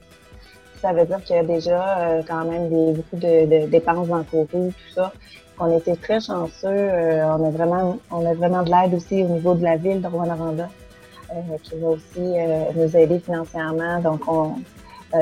Ça 0.80 0.92
veut 0.92 1.04
dire 1.04 1.22
qu'il 1.24 1.36
y 1.36 1.38
a 1.38 1.44
déjà 1.44 1.98
euh, 1.98 2.22
quand 2.26 2.44
même 2.44 2.68
des, 2.68 2.92
beaucoup 2.92 3.16
de, 3.16 3.46
de 3.46 3.66
dépenses 3.66 4.08
encourus, 4.10 4.48
tout 4.72 4.94
ça. 4.94 5.12
On 5.64 5.78
était 5.78 5.94
très 5.96 6.20
chanceux. 6.20 6.66
Euh, 6.66 7.24
on 7.24 7.46
a 7.46 7.50
vraiment, 7.50 7.98
on 8.10 8.26
a 8.26 8.34
vraiment 8.34 8.62
de 8.62 8.70
l'aide 8.70 8.94
aussi 8.94 9.22
au 9.22 9.28
niveau 9.28 9.54
de 9.54 9.62
la 9.62 9.76
ville 9.76 10.00
de 10.00 10.08
Rwanda, 10.08 10.68
qui 11.62 11.78
va 11.78 11.88
aussi 11.88 12.34
nous 12.76 12.96
aider 12.96 13.20
financièrement. 13.20 14.00
Donc, 14.00 14.20
on, 14.26 14.56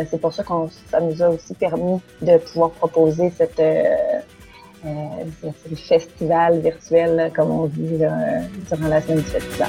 c'est 0.08 0.20
pour 0.20 0.32
ça 0.32 0.42
qu'on, 0.42 0.68
ça 0.90 1.00
nous 1.00 1.22
a 1.22 1.28
aussi 1.28 1.52
permis 1.54 2.00
de 2.22 2.38
pouvoir 2.38 2.70
proposer 2.70 3.30
cette 3.36 3.60
euh, 4.86 5.24
le 5.44 5.76
festival 5.76 6.60
virtuel, 6.60 7.30
comme 7.36 7.50
on 7.50 7.66
dit, 7.66 7.98
durant 7.98 8.88
la 8.88 9.02
semaine 9.02 9.18
du 9.18 9.24
festival. 9.24 9.68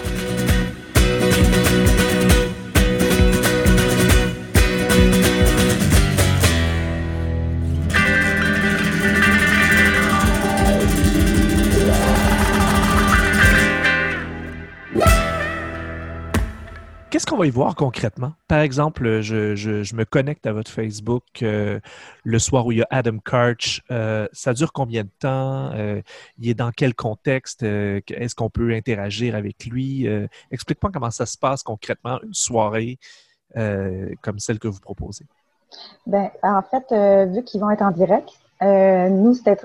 Va 17.50 17.52
voir 17.52 17.76
concrètement? 17.76 18.34
Par 18.48 18.60
exemple, 18.60 19.22
je, 19.22 19.56
je, 19.56 19.96
me 19.96 20.06
connecte 20.06 20.46
à 20.46 20.54
votre 20.54 20.72
Facebook 20.72 21.24
euh, 21.42 21.80
le 22.24 22.40
soir 22.40 22.66
où 22.66 22.72
il 22.72 22.80
y 22.80 22.82
a 22.82 22.88
Adam 22.90 23.18
Karch. 23.18 23.82
Euh, 23.92 24.28
ça 24.32 24.54
dure 24.54 24.74
combien 24.74 25.04
de 25.04 25.10
temps? 25.20 25.72
Euh, 25.74 26.02
il 26.40 26.50
est 26.50 26.54
dans 26.54 26.72
quel 26.72 26.94
contexte? 26.94 27.64
Est-ce 27.64 28.36
qu'on 28.36 28.50
peut 28.50 28.74
interagir 28.74 29.36
avec 29.36 29.66
lui? 29.66 30.08
Explique-moi 30.52 30.92
comment 30.94 31.12
ça 31.12 31.26
se 31.26 31.38
passe 31.38 31.64
concrètement, 31.64 32.20
une 32.24 32.34
soirée 32.34 33.00
comme 33.54 34.40
celle 34.40 34.60
que 34.60 34.68
vous 34.68 34.80
proposez. 34.80 35.26
Ben, 36.06 36.30
en 36.44 36.62
fait, 36.62 36.86
vu 37.32 37.44
qu'ils 37.44 37.62
vont 37.62 37.72
être 37.72 37.82
en 37.82 37.92
direct, 37.92 38.30
euh, 38.64 39.10
nous, 39.10 39.34
c'était 39.34 39.58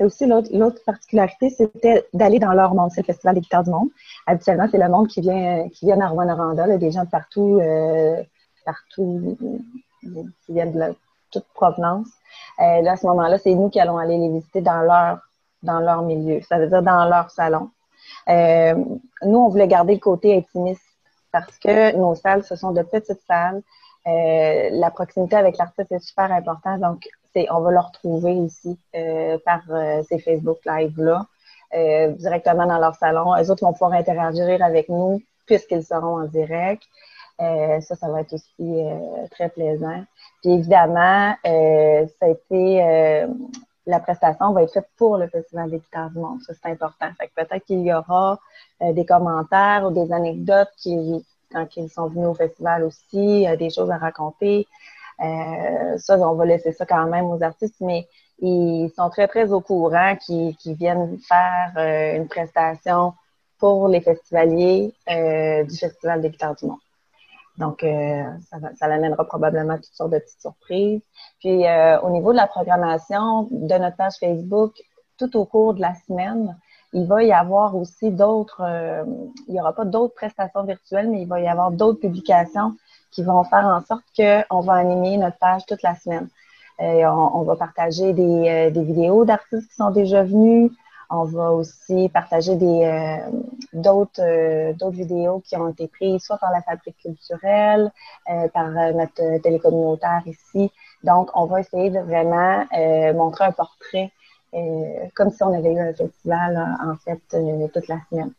aussi 0.00 0.26
l'autre 0.26 0.84
particularité, 0.84 1.48
c'était 1.48 2.06
d'aller 2.12 2.38
dans 2.38 2.52
leur 2.52 2.74
monde. 2.74 2.90
C'est 2.92 3.00
le 3.00 3.06
Festival 3.06 3.36
des 3.36 3.40
guitares 3.40 3.64
du 3.64 3.70
monde. 3.70 3.88
Habituellement, 4.26 4.66
c'est 4.70 4.78
le 4.78 4.88
monde 4.88 5.08
qui 5.08 5.22
vient 5.22 5.68
qui 5.70 5.86
vient 5.86 6.00
à 6.00 6.08
Rwanda, 6.08 6.76
des 6.76 6.90
gens 6.90 7.04
de 7.04 7.10
partout, 7.10 7.58
euh, 7.62 8.22
partout, 8.66 9.38
qui 10.02 10.52
viennent 10.52 10.72
de 10.72 10.94
toute 11.30 11.46
provenance. 11.54 12.08
Euh, 12.60 12.82
là, 12.82 12.92
à 12.92 12.96
ce 12.96 13.06
moment-là, 13.06 13.38
c'est 13.38 13.54
nous 13.54 13.70
qui 13.70 13.80
allons 13.80 13.96
aller 13.96 14.18
les 14.18 14.28
visiter 14.28 14.60
dans 14.60 14.82
leur 14.82 15.20
dans 15.62 15.80
leur 15.80 16.02
milieu. 16.02 16.42
Ça 16.42 16.58
veut 16.58 16.68
dire 16.68 16.82
dans 16.82 17.04
leur 17.06 17.30
salon. 17.30 17.70
Euh, 18.28 18.74
nous, 19.22 19.38
on 19.38 19.48
voulait 19.48 19.68
garder 19.68 19.94
le 19.94 20.00
côté 20.00 20.36
intimiste 20.36 20.82
parce 21.30 21.56
que 21.58 21.96
nos 21.96 22.14
salles, 22.14 22.44
ce 22.44 22.56
sont 22.56 22.72
de 22.72 22.82
petites 22.82 23.20
salles. 23.26 23.62
Euh, 24.06 24.68
la 24.72 24.90
proximité 24.90 25.36
avec 25.36 25.56
l'artiste 25.56 25.92
est 25.92 26.00
super 26.00 26.30
importante. 26.30 26.80
Donc, 26.80 27.08
on 27.50 27.60
va 27.60 27.70
le 27.70 27.78
retrouver 27.78 28.34
ici 28.34 28.78
euh, 28.94 29.38
par 29.44 29.62
euh, 29.70 30.02
ces 30.08 30.18
Facebook 30.18 30.58
Live-là, 30.64 31.26
euh, 31.74 32.08
directement 32.12 32.66
dans 32.66 32.78
leur 32.78 32.94
salon. 32.96 33.34
Les 33.34 33.50
autres 33.50 33.64
vont 33.64 33.72
pouvoir 33.72 33.92
interagir 33.92 34.62
avec 34.62 34.88
nous 34.88 35.22
puisqu'ils 35.46 35.84
seront 35.84 36.22
en 36.22 36.26
direct. 36.26 36.82
ça, 37.38 37.96
ça 37.96 38.08
va 38.08 38.20
être 38.20 38.32
aussi 38.32 38.84
très 39.32 39.48
plaisant. 39.48 40.04
Puis 40.40 40.52
évidemment, 40.52 41.34
ça 41.44 42.26
a 42.26 42.28
été 42.28 43.26
la 43.84 43.98
prestation 43.98 44.52
va 44.52 44.62
être 44.62 44.72
faite 44.72 44.88
pour 44.96 45.18
le 45.18 45.26
Festival 45.26 45.68
des 45.68 45.78
guitares 45.78 46.10
du 46.10 46.20
monde. 46.20 46.40
Ça, 46.46 46.52
c'est 46.54 46.70
important. 46.70 47.08
Fait 47.18 47.28
peut-être 47.34 47.64
qu'il 47.64 47.80
y 47.80 47.92
aura 47.92 48.38
des 48.80 49.04
commentaires 49.04 49.84
ou 49.84 49.90
des 49.90 50.12
anecdotes 50.12 50.70
quand 51.52 51.66
ils 51.76 51.90
sont 51.90 52.06
venus 52.06 52.28
au 52.28 52.34
festival 52.34 52.84
aussi, 52.84 53.44
des 53.58 53.70
choses 53.70 53.90
à 53.90 53.98
raconter. 53.98 54.68
Euh, 55.20 55.98
ça, 55.98 56.18
on 56.18 56.34
va 56.34 56.44
laisser 56.44 56.72
ça 56.72 56.86
quand 56.86 57.06
même 57.06 57.26
aux 57.26 57.42
artistes, 57.42 57.80
mais 57.80 58.08
ils 58.38 58.90
sont 58.96 59.08
très, 59.10 59.28
très 59.28 59.52
au 59.52 59.60
courant 59.60 60.16
qu'ils 60.16 60.56
viennent 60.64 61.18
faire 61.18 61.72
euh, 61.76 62.16
une 62.16 62.28
prestation 62.28 63.14
pour 63.58 63.88
les 63.88 64.00
festivaliers 64.00 64.92
euh, 65.08 65.62
du 65.64 65.76
Festival 65.76 66.20
des 66.20 66.30
guitares 66.30 66.56
du 66.56 66.66
monde. 66.66 66.78
Donc, 67.58 67.84
ça, 68.50 68.56
ça 68.76 68.88
l'amènera 68.88 69.24
probablement 69.26 69.76
toutes 69.76 69.92
sortes 69.92 70.10
de 70.10 70.18
petites 70.18 70.40
surprises. 70.40 71.02
Puis, 71.38 71.64
au 72.02 72.10
niveau 72.10 72.32
de 72.32 72.38
la 72.38 72.46
programmation 72.46 73.46
de 73.50 73.74
notre 73.74 73.94
page 73.94 74.14
Facebook, 74.18 74.72
tout 75.18 75.36
au 75.36 75.44
cours 75.44 75.74
de 75.74 75.82
la 75.82 75.94
semaine, 75.94 76.56
il 76.94 77.06
va 77.06 77.22
y 77.22 77.30
avoir 77.30 77.76
aussi 77.76 78.10
d'autres, 78.10 78.62
il 79.46 79.52
n'y 79.52 79.60
aura 79.60 79.74
pas 79.74 79.84
d'autres 79.84 80.14
prestations 80.14 80.64
virtuelles, 80.64 81.10
mais 81.10 81.20
il 81.22 81.28
va 81.28 81.40
y 81.40 81.46
avoir 81.46 81.70
d'autres 81.70 82.00
publications 82.00 82.72
qui 83.12 83.22
vont 83.22 83.44
faire 83.44 83.66
en 83.66 83.82
sorte 83.84 84.04
qu'on 84.16 84.60
va 84.60 84.74
animer 84.74 85.16
notre 85.16 85.38
page 85.38 85.64
toute 85.66 85.82
la 85.82 85.94
semaine. 85.94 86.28
Euh, 86.80 87.04
on, 87.04 87.42
va 87.42 87.54
partager 87.54 88.12
des, 88.12 88.48
euh, 88.48 88.70
des 88.70 88.82
vidéos 88.82 89.24
d'artistes 89.24 89.68
qui 89.68 89.76
sont 89.76 89.90
déjà 89.90 90.24
venus. 90.24 90.72
On 91.10 91.24
va 91.24 91.52
aussi 91.52 92.08
partager 92.08 92.52
euh, 92.52 93.16
d'autres 93.74 94.72
d'autres 94.72 94.96
vidéos 94.96 95.42
qui 95.46 95.56
ont 95.56 95.68
été 95.68 95.86
prises 95.86 96.22
soit 96.22 96.38
par 96.38 96.50
la 96.50 96.62
fabrique 96.62 96.96
culturelle, 96.96 97.92
par 98.54 98.70
notre 98.70 99.38
télécommunautaire 99.42 100.22
ici. 100.24 100.70
Donc, 101.04 101.28
on 101.34 101.44
va 101.44 101.60
essayer 101.60 101.90
de 101.90 102.00
vraiment 102.00 102.64
montrer 103.14 103.44
un 103.44 103.52
portrait 103.52 104.10
comme 105.14 105.30
si 105.30 105.42
on 105.42 105.52
avait 105.52 105.74
eu 105.74 105.80
un 105.80 105.92
festival 105.92 106.78
en 106.82 106.96
fait 106.96 107.20
toute 107.74 107.88
la 107.88 107.98
semaine 108.08 108.32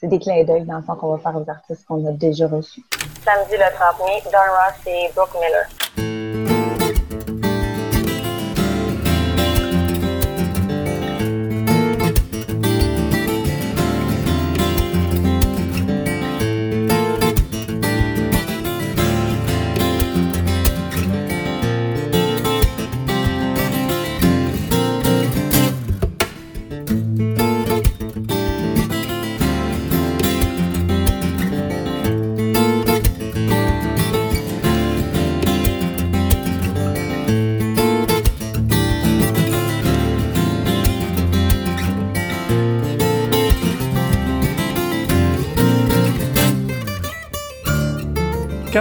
c'est 0.00 0.08
des 0.08 0.18
clins 0.18 0.44
d'œil 0.44 0.64
dans 0.64 0.76
le 0.76 0.82
fond 0.82 0.94
qu'on 0.94 1.16
va 1.16 1.18
faire 1.18 1.36
aux 1.36 1.50
artistes 1.50 1.84
qu'on 1.86 2.06
a 2.06 2.12
déjà 2.12 2.46
reçus. 2.46 2.82
Samedi 3.24 3.56
le 3.56 3.74
30 3.74 3.98
mai, 4.06 4.22
Don 4.24 4.38
Ross 4.38 4.86
et 4.86 5.12
Brooke 5.14 5.34
Miller. 5.34 5.66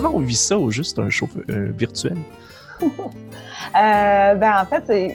Comment 0.02 0.16
on 0.16 0.20
vit 0.20 0.36
ça 0.36 0.58
ou 0.58 0.70
juste 0.72 1.00
un 1.00 1.10
show 1.10 1.28
euh, 1.50 1.72
virtuel? 1.76 2.18
Euh, 3.76 4.34
ben, 4.36 4.62
en 4.62 4.66
fait, 4.66 5.14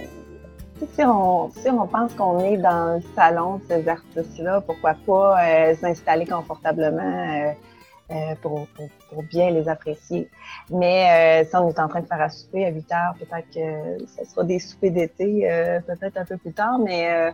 si 0.93 1.03
on, 1.03 1.51
si 1.51 1.71
on 1.71 1.87
pense 1.87 2.13
qu'on 2.13 2.39
est 2.41 2.59
dans 2.59 2.97
le 2.97 3.03
salon 3.17 3.57
de 3.57 3.63
ces 3.67 3.89
artistes-là, 3.89 4.61
pourquoi 4.61 4.95
pas 5.07 5.43
euh, 5.43 5.75
s'installer 5.77 6.27
confortablement 6.27 7.55
pour, 8.43 8.67
pour, 9.09 9.23
bien 9.23 9.51
les 9.51 9.69
apprécier. 9.69 10.29
Mais 10.71 11.45
si 11.49 11.57
on 11.57 11.71
est 11.71 11.81
en 11.81 11.89
train 11.89 12.01
de 12.01 12.07
faire 12.07 12.21
à 12.21 12.29
souper 12.29 12.67
à 12.67 12.71
8 12.71 12.93
heures, 12.93 13.15
peut-être 13.19 13.49
que 13.55 14.05
ce 14.05 14.31
sera 14.31 14.45
des 14.45 14.59
soupers 14.59 14.91
d'été, 14.91 15.49
peut-être 15.87 16.19
un 16.19 16.25
peu 16.25 16.37
plus 16.37 16.53
tard, 16.53 16.79
mais 16.79 17.33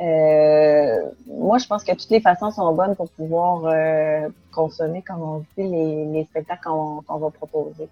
moi, 0.00 1.58
je 1.58 1.66
pense 1.66 1.84
que 1.84 1.92
toutes 1.92 2.10
les 2.10 2.20
façons 2.20 2.50
sont 2.50 2.72
bonnes 2.74 2.96
pour 2.96 3.10
pouvoir 3.10 3.72
consommer, 4.52 5.02
comme 5.02 5.22
on 5.22 5.38
dit, 5.56 5.68
les, 5.68 6.04
les 6.06 6.24
spectacles 6.24 6.62
qu'on 6.62 7.18
va 7.18 7.30
proposer. 7.30 7.88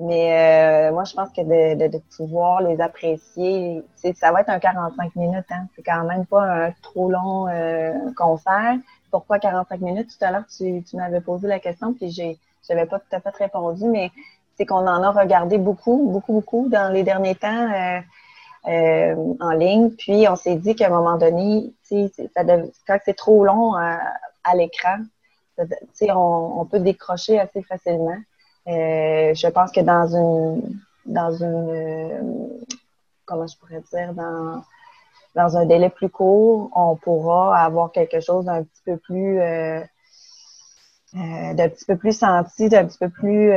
Mais 0.00 0.32
euh, 0.32 0.92
moi, 0.92 1.04
je 1.04 1.12
pense 1.12 1.28
que 1.30 1.42
de, 1.42 1.88
de, 1.88 2.00
pouvoir 2.16 2.62
les 2.62 2.80
apprécier, 2.80 3.84
ça 4.14 4.32
va 4.32 4.40
être 4.40 4.48
un 4.48 4.58
45 4.58 5.14
minutes. 5.14 5.44
Hein. 5.50 5.66
C'est 5.76 5.82
quand 5.82 6.04
même 6.04 6.24
pas 6.24 6.42
un 6.42 6.70
trop 6.80 7.10
long 7.10 7.48
euh, 7.48 7.92
concert. 8.16 8.76
Pourquoi 9.10 9.38
45 9.38 9.78
minutes? 9.82 10.08
Tout 10.18 10.24
à 10.24 10.30
l'heure, 10.30 10.44
tu, 10.46 10.82
tu 10.84 10.96
m'avais 10.96 11.20
posé 11.20 11.48
la 11.48 11.58
question, 11.58 11.92
puis 11.92 12.10
j'ai 12.10 12.38
n'avais 12.70 12.86
pas 12.86 12.98
tout 12.98 13.14
à 13.14 13.20
fait 13.20 13.36
répondu, 13.44 13.84
mais 13.84 14.10
c'est 14.56 14.64
qu'on 14.64 14.86
en 14.86 15.02
a 15.02 15.10
regardé 15.10 15.58
beaucoup, 15.58 16.08
beaucoup, 16.10 16.32
beaucoup 16.32 16.68
dans 16.68 16.92
les 16.92 17.02
derniers 17.02 17.34
temps 17.34 17.68
euh, 18.66 19.14
euh 19.14 19.34
en 19.40 19.50
ligne. 19.50 19.90
Puis 19.90 20.26
on 20.28 20.36
s'est 20.36 20.56
dit 20.56 20.74
qu'à 20.74 20.86
un 20.86 20.90
moment 20.90 21.16
donné, 21.16 21.72
quand 21.90 22.98
c'est 23.04 23.16
trop 23.16 23.44
long 23.44 23.74
à, 23.74 23.98
à 24.44 24.54
l'écran, 24.54 24.98
on, 25.58 26.52
on 26.58 26.64
peut 26.64 26.80
décrocher 26.80 27.38
assez 27.38 27.62
facilement. 27.62 28.18
Euh, 28.68 29.34
je 29.34 29.46
pense 29.48 29.72
que 29.72 29.80
dans 29.80 30.14
une, 30.14 30.80
dans 31.06 31.32
une, 31.32 31.70
euh, 31.70 32.20
comment 33.24 33.46
je 33.46 33.56
pourrais 33.56 33.82
dire, 33.92 34.14
dans, 34.14 34.62
dans 35.34 35.56
un 35.56 35.64
délai 35.64 35.90
plus 35.90 36.10
court, 36.10 36.70
on 36.74 36.96
pourra 36.96 37.58
avoir 37.58 37.90
quelque 37.92 38.20
chose 38.20 38.44
d'un 38.44 38.62
petit 38.62 38.82
peu 38.84 38.96
plus, 38.98 39.40
euh, 41.14 41.54
d'un 41.54 41.68
petit 41.68 41.84
peu 41.84 41.96
plus 41.96 42.16
senti, 42.16 42.68
d'un 42.68 42.84
petit 42.86 42.98
peu 42.98 43.08
plus 43.08 43.52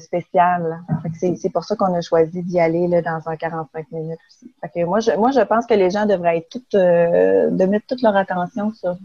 spécial. 0.00 0.80
C'est 1.14 1.52
pour 1.52 1.64
ça 1.64 1.76
qu'on 1.76 1.94
a 1.94 2.00
choisi 2.00 2.42
d'y 2.42 2.58
aller 2.60 2.88
là, 2.88 3.02
dans 3.02 3.20
un 3.26 3.36
45 3.36 3.90
minutes 3.92 4.18
aussi. 4.28 4.52
que 4.74 4.84
moi, 4.84 5.00
je, 5.00 5.12
moi, 5.12 5.30
je 5.30 5.40
pense 5.40 5.66
que 5.66 5.74
les 5.74 5.90
gens 5.90 6.06
devraient 6.06 6.38
être 6.38 6.48
toutes, 6.50 6.72
de 6.72 7.66
mettre 7.66 7.86
toute 7.86 8.02
leur 8.02 8.16
attention 8.16 8.72
sur, 8.72 8.96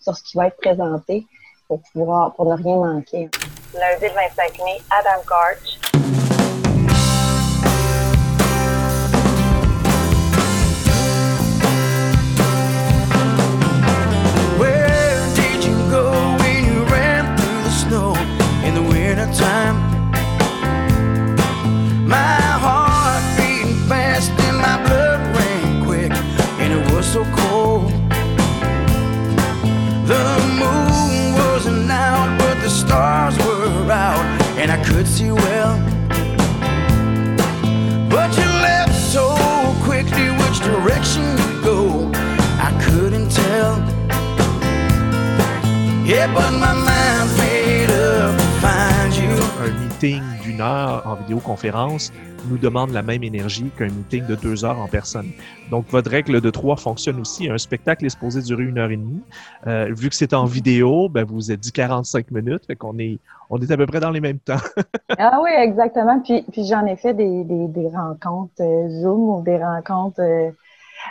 sur 0.00 0.16
ce 0.16 0.22
qui 0.22 0.36
va 0.36 0.48
être 0.48 0.56
présenté 0.56 1.26
pour 1.68 1.80
pouvoir, 1.92 2.34
pour 2.34 2.46
ne 2.46 2.62
rien 2.62 2.76
manquer 2.76 3.30
lundi 3.74 4.06
le 4.06 4.14
25 4.14 4.64
mai, 4.64 4.80
Adam 4.90 5.22
Garch. 5.28 6.07
Un 46.20 46.24
meeting 49.84 50.20
d'une 50.42 50.60
heure 50.60 51.02
en 51.06 51.14
vidéoconférence 51.14 52.12
nous 52.50 52.58
demande 52.58 52.90
la 52.90 53.02
même 53.02 53.22
énergie 53.22 53.70
qu'un 53.78 53.86
meeting 53.86 54.26
de 54.26 54.34
deux 54.34 54.64
heures 54.64 54.80
en 54.80 54.88
personne. 54.88 55.30
Donc, 55.70 55.86
votre 55.90 56.10
règle 56.10 56.40
de 56.40 56.50
trois 56.50 56.76
fonctionne 56.76 57.20
aussi. 57.20 57.48
Un 57.48 57.58
spectacle 57.58 58.04
est 58.04 58.08
supposé 58.08 58.42
durer 58.42 58.64
une 58.64 58.78
heure 58.78 58.90
et 58.90 58.96
demie. 58.96 59.22
Euh, 59.68 59.94
vu 59.96 60.08
que 60.08 60.16
c'est 60.16 60.34
en 60.34 60.44
vidéo, 60.44 61.08
ben, 61.08 61.24
vous 61.24 61.36
vous 61.36 61.52
êtes 61.52 61.60
dit 61.60 61.70
45 61.70 62.32
minutes, 62.32 62.66
fait 62.66 62.74
qu'on 62.74 62.98
est, 62.98 63.20
on 63.48 63.60
est 63.60 63.70
à 63.70 63.76
peu 63.76 63.86
près 63.86 64.00
dans 64.00 64.10
les 64.10 64.20
mêmes 64.20 64.40
temps. 64.40 64.56
ah 65.18 65.38
oui, 65.40 65.50
exactement. 65.56 66.18
Puis, 66.18 66.44
puis 66.50 66.66
j'en 66.66 66.84
ai 66.86 66.96
fait 66.96 67.14
des, 67.14 67.44
des, 67.44 67.68
des 67.68 67.88
rencontres 67.90 68.60
euh, 68.60 68.88
Zoom 68.88 69.38
ou 69.38 69.42
des 69.44 69.58
rencontres 69.58 70.20
euh, 70.20 70.50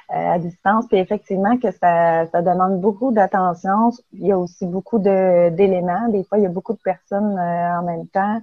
à 0.10 0.40
distance. 0.40 0.86
Puis 0.88 0.98
effectivement, 0.98 1.58
que 1.58 1.72
ça, 1.72 2.26
ça 2.28 2.42
demande 2.42 2.80
beaucoup 2.82 3.12
d'attention. 3.12 3.92
Il 4.14 4.28
y 4.28 4.32
a 4.32 4.38
aussi 4.38 4.66
beaucoup 4.66 5.00
d'éléments. 5.00 6.08
Des 6.10 6.24
fois, 6.24 6.38
il 6.38 6.44
y 6.44 6.48
a 6.48 6.50
beaucoup 6.50 6.74
de 6.74 6.82
personnes 6.84 7.40
en 7.40 7.84
même 7.84 8.08
temps. 8.08 8.42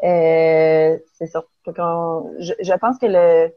c'est 0.00 1.26
ça 1.26 1.42
je, 2.38 2.52
je, 2.60 2.72
pense 2.74 2.98
que 2.98 3.06
le, 3.06 3.52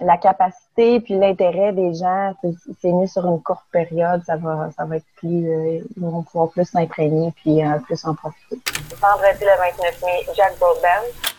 la 0.00 0.16
capacité 0.18 1.00
puis 1.00 1.14
l'intérêt 1.14 1.72
des 1.72 1.94
gens, 1.94 2.34
c'est 2.80 2.92
mieux 2.92 3.06
sur 3.06 3.26
une 3.26 3.42
courte 3.42 3.64
période. 3.72 4.22
Ça 4.26 4.36
va, 4.36 4.70
ça 4.76 4.84
va 4.84 4.96
être 4.96 5.06
plus, 5.16 5.50
euh, 5.50 5.80
ils 5.96 6.02
vont 6.02 6.22
pouvoir 6.22 6.50
plus 6.50 6.64
s'imprégner 6.64 7.32
puis 7.36 7.64
euh, 7.64 7.78
plus 7.80 8.04
en 8.04 8.14
profiter. 8.14 8.58
Vendredi 9.00 9.44
le 9.44 9.58
29 9.58 10.02
mai, 10.02 10.26
Jack 10.34 10.58
Broadband. 10.58 11.33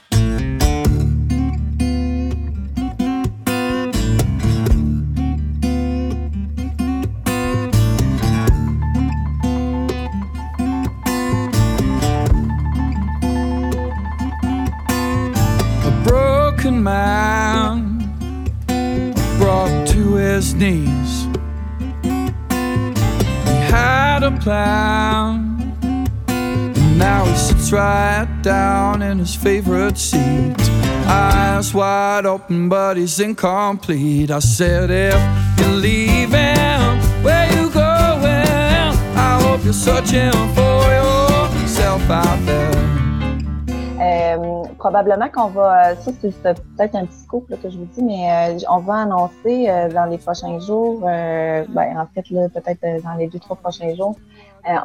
Man 16.85 17.97
brought 19.39 19.87
to 19.87 20.15
his 20.15 20.53
knees. 20.53 21.25
He 22.03 23.55
had 23.73 24.21
a 24.21 24.31
plan, 24.39 25.75
and 26.27 26.99
now 26.99 27.25
he 27.25 27.35
sits 27.35 27.71
right 27.71 28.29
down 28.43 29.01
in 29.01 29.17
his 29.17 29.35
favorite 29.35 29.97
seat. 29.97 30.61
Eyes 31.07 31.73
wide 31.73 32.27
open, 32.27 32.69
but 32.69 32.97
he's 32.97 33.19
incomplete. 33.19 34.29
I 34.29 34.39
said, 34.39 34.91
If 34.91 35.19
you're 35.59 35.77
leaving, 35.87 36.97
where 37.25 37.47
you 37.55 37.71
going? 37.71 38.93
I 39.29 39.39
hope 39.41 39.63
you're 39.63 39.73
searching 39.73 40.37
for 40.53 40.81
yourself 41.01 42.07
out 42.11 42.39
there. 42.45 42.75
Euh, 43.97 44.54
probablement 44.85 45.29
qu'on 45.29 45.47
va, 45.47 45.93
euh, 45.93 45.95
ça 45.95 46.11
c'est 46.21 46.43
peut-être 46.43 46.93
un 46.93 47.05
petit 47.07 47.17
scoop 47.17 47.49
que 47.49 47.69
je 47.71 47.75
vous 47.75 47.85
dis, 47.85 48.03
mais 48.03 48.53
euh, 48.53 48.59
on 48.69 48.77
va 48.77 48.97
annoncer 48.97 49.65
dans 49.91 50.05
les 50.05 50.19
prochains 50.19 50.59
jours, 50.59 50.99
ben, 50.99 51.97
en 51.97 52.05
fait 52.13 52.21
peut-être 52.21 53.03
dans 53.03 53.15
les 53.17 53.25
deux 53.25 53.39
trois 53.39 53.55
prochains 53.55 53.95
jours, 53.95 54.15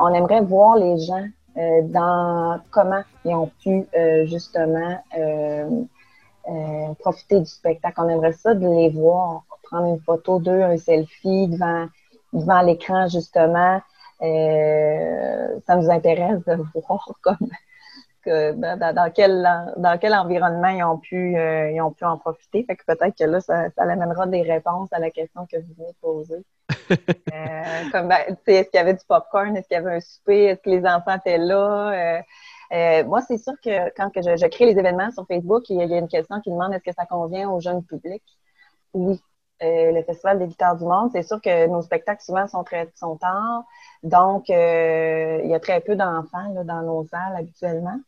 on 0.01 0.09
aimerait 0.15 0.41
voir 0.41 0.77
les 0.77 0.97
gens 0.97 1.27
dans 1.83 2.61
comment 2.71 3.03
ils 3.27 3.35
ont 3.35 3.51
pu 3.63 3.87
justement 4.25 4.97
profiter 6.99 7.41
du 7.41 7.47
spectacle. 7.47 8.01
On 8.03 8.09
aimerait 8.09 8.33
ça 8.33 8.55
de 8.55 8.67
les 8.67 8.89
voir, 8.89 9.43
prendre 9.65 9.89
une 9.89 10.01
photo 10.01 10.39
d'eux, 10.39 10.63
un 10.63 10.79
selfie 10.79 11.49
devant 11.49 11.89
devant 12.33 12.63
l'écran 12.63 13.07
justement. 13.09 13.83
ça 14.21 15.77
nous 15.77 15.91
intéresse 15.91 16.43
de 16.47 16.55
voir 16.75 17.07
comme 17.21 17.51
dans, 18.27 19.13
quel, 19.15 19.43
dans 19.77 19.99
quel 19.99 20.15
environnement 20.15 20.69
ils 20.69 20.85
ont 20.85 20.99
pu, 20.99 21.37
euh, 21.37 21.71
ils 21.71 21.81
ont 21.81 21.93
pu 21.93 22.05
en 22.05 22.19
profiter. 22.19 22.65
Fait 22.65 22.77
que 22.77 22.85
peut-être 22.85 23.17
que 23.17 23.25
là, 23.25 23.41
ça, 23.41 23.71
ça 23.71 23.83
amènera 23.83 24.27
des 24.27 24.43
réponses 24.43 24.93
à 24.93 24.99
la 24.99 25.11
question 25.11 25.47
que 25.47 25.57
vous 25.57 25.75
venez 25.77 25.93
de 25.93 25.97
poser. 26.01 26.45
euh, 26.91 27.91
comme, 27.93 28.09
ben, 28.09 28.37
est-ce 28.47 28.71
qu'il 28.71 28.79
y 28.79 28.79
avait 28.79 28.95
du 28.95 29.05
popcorn? 29.07 29.57
Est-ce 29.57 29.69
qu'il 29.69 29.77
y 29.77 29.81
avait 29.81 29.97
un 29.97 30.01
souper? 30.01 30.45
Est-ce 30.47 30.61
que 30.61 30.71
les 30.71 30.87
enfants 30.87 31.17
étaient 31.17 31.39
là? 31.39 32.23
Euh, 32.73 33.05
moi, 33.05 33.21
c'est 33.23 33.39
sûr 33.39 33.55
que 33.65 33.91
quand 33.97 34.11
que 34.11 34.23
je, 34.23 34.37
je, 34.37 34.47
crée 34.47 34.67
les 34.67 34.79
événements 34.79 35.11
sur 35.11 35.27
Facebook, 35.27 35.69
il 35.71 35.77
y 35.77 35.95
a 35.95 35.99
une 35.99 36.09
question 36.09 36.41
qui 36.41 36.51
demande 36.51 36.73
est-ce 36.73 36.85
que 36.85 36.95
ça 36.95 37.07
convient 37.07 37.51
aux 37.51 37.61
jeunes 37.61 37.83
publics? 37.83 38.39
Oui. 38.93 39.21
le 39.61 40.03
Festival 40.03 40.39
des 40.39 40.47
guitares 40.47 40.77
du 40.77 40.85
monde, 40.85 41.11
c'est 41.13 41.23
sûr 41.23 41.41
que 41.41 41.67
nos 41.67 41.83
spectacles 41.83 42.23
souvent 42.23 42.47
sont 42.47 42.65
très 42.65 42.89
sont 42.95 43.17
tard. 43.17 43.65
Donc, 44.03 44.49
il 44.49 45.49
y 45.49 45.55
a 45.55 45.61
très 45.61 45.81
peu 45.81 45.97
d'enfants 45.97 46.65
dans 46.65 46.83
nos 46.83 47.05
salles 47.05 47.37
habituellement. 47.37 47.99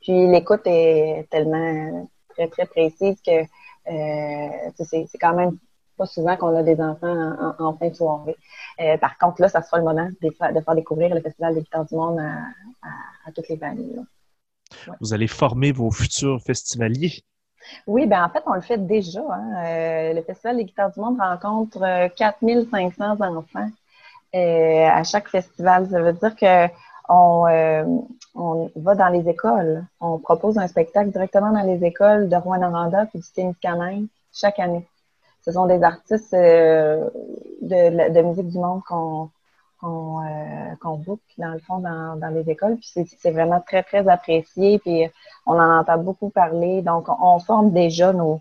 Puis 0.00 0.26
l'écoute 0.28 0.62
est 0.66 1.26
tellement 1.30 2.08
très, 2.30 2.48
très 2.48 2.66
précise 2.66 3.20
que 3.24 3.44
euh, 3.88 4.70
c'est 4.78 5.18
quand 5.20 5.34
même 5.34 5.58
pas 5.96 6.06
souvent 6.06 6.36
qu'on 6.36 6.56
a 6.56 6.62
des 6.62 6.80
enfants 6.80 7.54
en, 7.58 7.76
fin 7.76 7.88
de 7.88 7.94
soirée. 7.94 8.36
Euh, 8.80 8.96
par 8.96 9.18
contre, 9.18 9.42
là, 9.42 9.48
ça 9.48 9.62
sera 9.62 9.78
le 9.78 9.84
moment 9.84 10.08
de, 10.22 10.30
faire 10.30 10.74
découvrir 10.74 11.14
le 11.14 11.20
Festival 11.20 11.54
des 11.54 11.60
guitares 11.60 11.84
du 11.84 11.94
monde 11.94 12.18
à, 12.18 13.32
toutes 13.34 13.48
les 13.48 13.58
familles. 13.58 14.00
Vous 15.00 15.12
allez 15.12 15.26
former 15.26 15.72
vos 15.72 15.90
futurs 15.90 16.40
festivaliers? 16.40 17.22
Oui, 17.86 18.06
ben 18.06 18.24
en 18.24 18.30
fait, 18.30 18.42
on 18.46 18.54
le 18.54 18.62
fait 18.62 18.78
déjà. 18.78 19.20
Hein. 19.20 19.64
Euh, 19.66 20.12
le 20.14 20.22
Festival 20.22 20.56
des 20.56 20.64
guitares 20.64 20.90
du 20.90 21.00
monde 21.00 21.20
rencontre 21.20 22.08
4500 22.16 23.20
enfants 23.20 23.70
à 24.32 25.04
chaque 25.04 25.28
festival. 25.28 25.88
Ça 25.90 26.00
veut 26.00 26.14
dire 26.14 26.34
que 26.34 26.68
on, 27.10 28.06
on, 28.34 28.70
va 28.76 28.94
dans 28.94 29.08
les 29.08 29.28
écoles. 29.28 29.84
On 30.00 30.18
propose 30.18 30.58
un 30.58 30.66
spectacle 30.68 31.10
directement 31.10 31.52
dans 31.52 31.66
les 31.66 31.84
écoles 31.84 32.28
de 32.28 32.36
Rouen-Noranda 32.36 33.06
et 33.14 33.18
du 33.18 33.32
Témiscamingue 33.34 34.06
chaque 34.32 34.58
année. 34.58 34.86
Ce 35.44 35.52
sont 35.52 35.66
des 35.66 35.82
artistes 35.82 36.34
euh, 36.34 37.08
de, 37.62 38.22
musique 38.22 38.48
du 38.48 38.58
monde 38.58 38.82
qu'on 38.86 39.30
qu'on 39.80 40.20
euh, 40.20 40.96
book, 40.98 41.20
dans 41.38 41.52
le 41.52 41.58
fond, 41.60 41.78
dans, 41.78 42.34
les 42.34 42.50
écoles. 42.50 42.76
Puis 42.76 43.08
c'est 43.18 43.30
vraiment 43.30 43.60
très, 43.60 43.82
très 43.82 44.06
apprécié. 44.08 44.78
Puis 44.78 45.08
on 45.46 45.54
en 45.54 45.80
entend 45.80 45.98
beaucoup 45.98 46.28
parler. 46.28 46.82
Donc, 46.82 47.08
on, 47.08 47.38
forme 47.38 47.72
déjà 47.72 48.12
nos, 48.12 48.40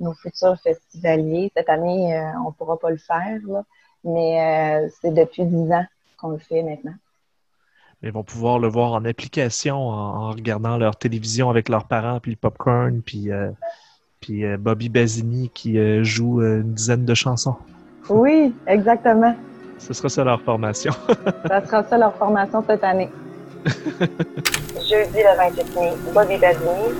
nos 0.00 0.12
futurs 0.14 0.56
festivaliers. 0.60 1.50
Cette 1.56 1.68
année, 1.68 2.16
euh, 2.16 2.30
on 2.44 2.48
ne 2.48 2.52
pourra 2.52 2.78
pas 2.78 2.90
le 2.90 2.98
faire, 2.98 3.40
mais 4.04 4.84
euh, 4.84 4.88
c'est 5.00 5.12
depuis 5.12 5.44
dix 5.44 5.72
ans 5.72 5.86
qu'on 6.18 6.30
le 6.30 6.38
fait 6.38 6.62
maintenant. 6.62 6.94
Ils 8.02 8.12
vont 8.12 8.22
pouvoir 8.22 8.58
le 8.58 8.68
voir 8.68 8.92
en 8.92 9.04
application 9.04 9.76
en, 9.88 10.30
regardant 10.30 10.76
leur 10.76 10.96
télévision 10.96 11.48
avec 11.48 11.68
leurs 11.68 11.86
parents, 11.86 12.20
puis 12.20 12.32
le 12.32 12.36
popcorn, 12.36 13.00
puis, 13.00 13.32
euh, 13.32 13.50
puis 14.20 14.44
euh, 14.44 14.58
Bobby 14.58 14.90
Basini 14.90 15.50
qui 15.54 15.78
euh, 15.78 16.04
joue 16.04 16.42
une 16.42 16.74
dizaine 16.74 17.04
de 17.04 17.14
chansons. 17.14 17.56
Oui, 18.08 18.54
exactement. 18.68 19.34
Ce 19.78 19.92
sera 19.92 20.08
ça 20.08 20.22
leur 20.22 20.40
formation. 20.40 20.92
ça 21.48 21.66
sera 21.66 21.82
ça 21.82 21.98
leur 21.98 22.14
formation 22.14 22.62
cette 22.64 22.84
année. 22.84 23.10
Jeudi 23.66 25.18
le 25.24 25.36
28 25.36 25.74
mai, 25.74 25.92
Bobby 26.14 26.36
Basini. 26.38 26.94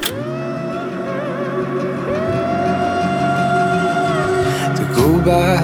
To 4.74 4.82
go 4.96 5.24
back, 5.24 5.62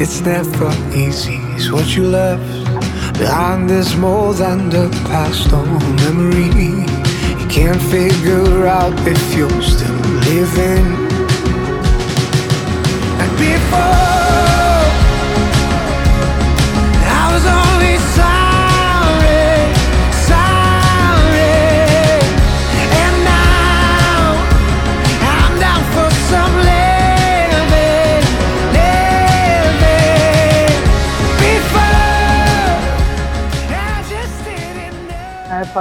it's 0.00 0.20
never 0.22 0.72
easy, 0.96 1.38
it's 1.54 1.70
what 1.70 1.94
you 1.94 2.02
left. 2.02 2.61
Behind 3.22 3.70
this 3.70 3.94
more 3.94 4.34
than 4.34 4.68
the 4.68 4.88
past 5.06 5.52
on 5.52 5.78
memory. 5.94 6.50
You 7.40 7.46
can't 7.48 7.80
figure 7.82 8.66
out 8.66 8.94
if 9.06 9.36
you're 9.36 9.62
still 9.62 9.94
living. 10.26 11.01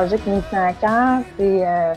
Projet 0.02 0.18
qui 0.18 0.32
nous 0.32 0.42
tient 0.50 0.66
à 0.66 0.74
cœur. 0.74 1.22
Euh, 1.40 1.94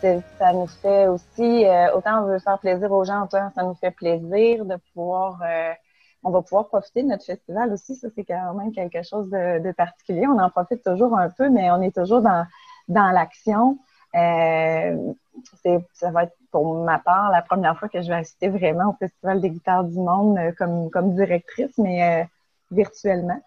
c'est- 0.00 0.22
ça 0.38 0.54
nous 0.54 0.66
fait 0.66 1.06
aussi, 1.06 1.66
euh, 1.66 1.94
autant 1.94 2.22
on 2.22 2.26
veut 2.26 2.38
faire 2.38 2.58
plaisir 2.58 2.90
aux 2.90 3.04
gens, 3.04 3.24
autant 3.24 3.50
ça 3.54 3.62
nous 3.62 3.74
fait 3.74 3.90
plaisir 3.90 4.64
de 4.64 4.76
pouvoir, 4.94 5.38
euh, 5.42 5.72
on 6.22 6.30
va 6.30 6.40
pouvoir 6.40 6.68
profiter 6.68 7.02
de 7.02 7.08
notre 7.08 7.26
festival 7.26 7.70
aussi. 7.74 7.94
Ça, 7.96 8.08
c'est 8.14 8.24
quand 8.24 8.54
même 8.54 8.72
quelque 8.72 9.02
chose 9.02 9.28
de, 9.28 9.70
particulier. 9.72 10.26
On 10.26 10.38
en 10.38 10.48
profite 10.48 10.82
toujours 10.82 11.14
un 11.18 11.28
peu, 11.28 11.50
mais 11.50 11.70
on 11.70 11.82
est 11.82 11.94
toujours 11.94 12.22
dans, 12.22 12.46
dans 12.88 13.10
l'action. 13.10 13.76
Ça 14.14 16.10
va 16.10 16.22
être 16.22 16.36
pour 16.50 16.82
ma 16.84 17.00
part 17.00 17.30
la 17.30 17.42
première 17.42 17.78
fois 17.78 17.90
que 17.90 18.00
je 18.00 18.08
vais 18.08 18.14
assister 18.14 18.48
vraiment 18.48 18.90
au 18.90 18.96
Festival 18.98 19.42
des 19.42 19.50
guitares 19.50 19.84
du 19.84 19.98
monde 19.98 20.38
comme, 20.56 20.88
comme 20.90 21.14
directrice, 21.14 21.76
mais 21.76 22.26
virtuellement. 22.70 23.40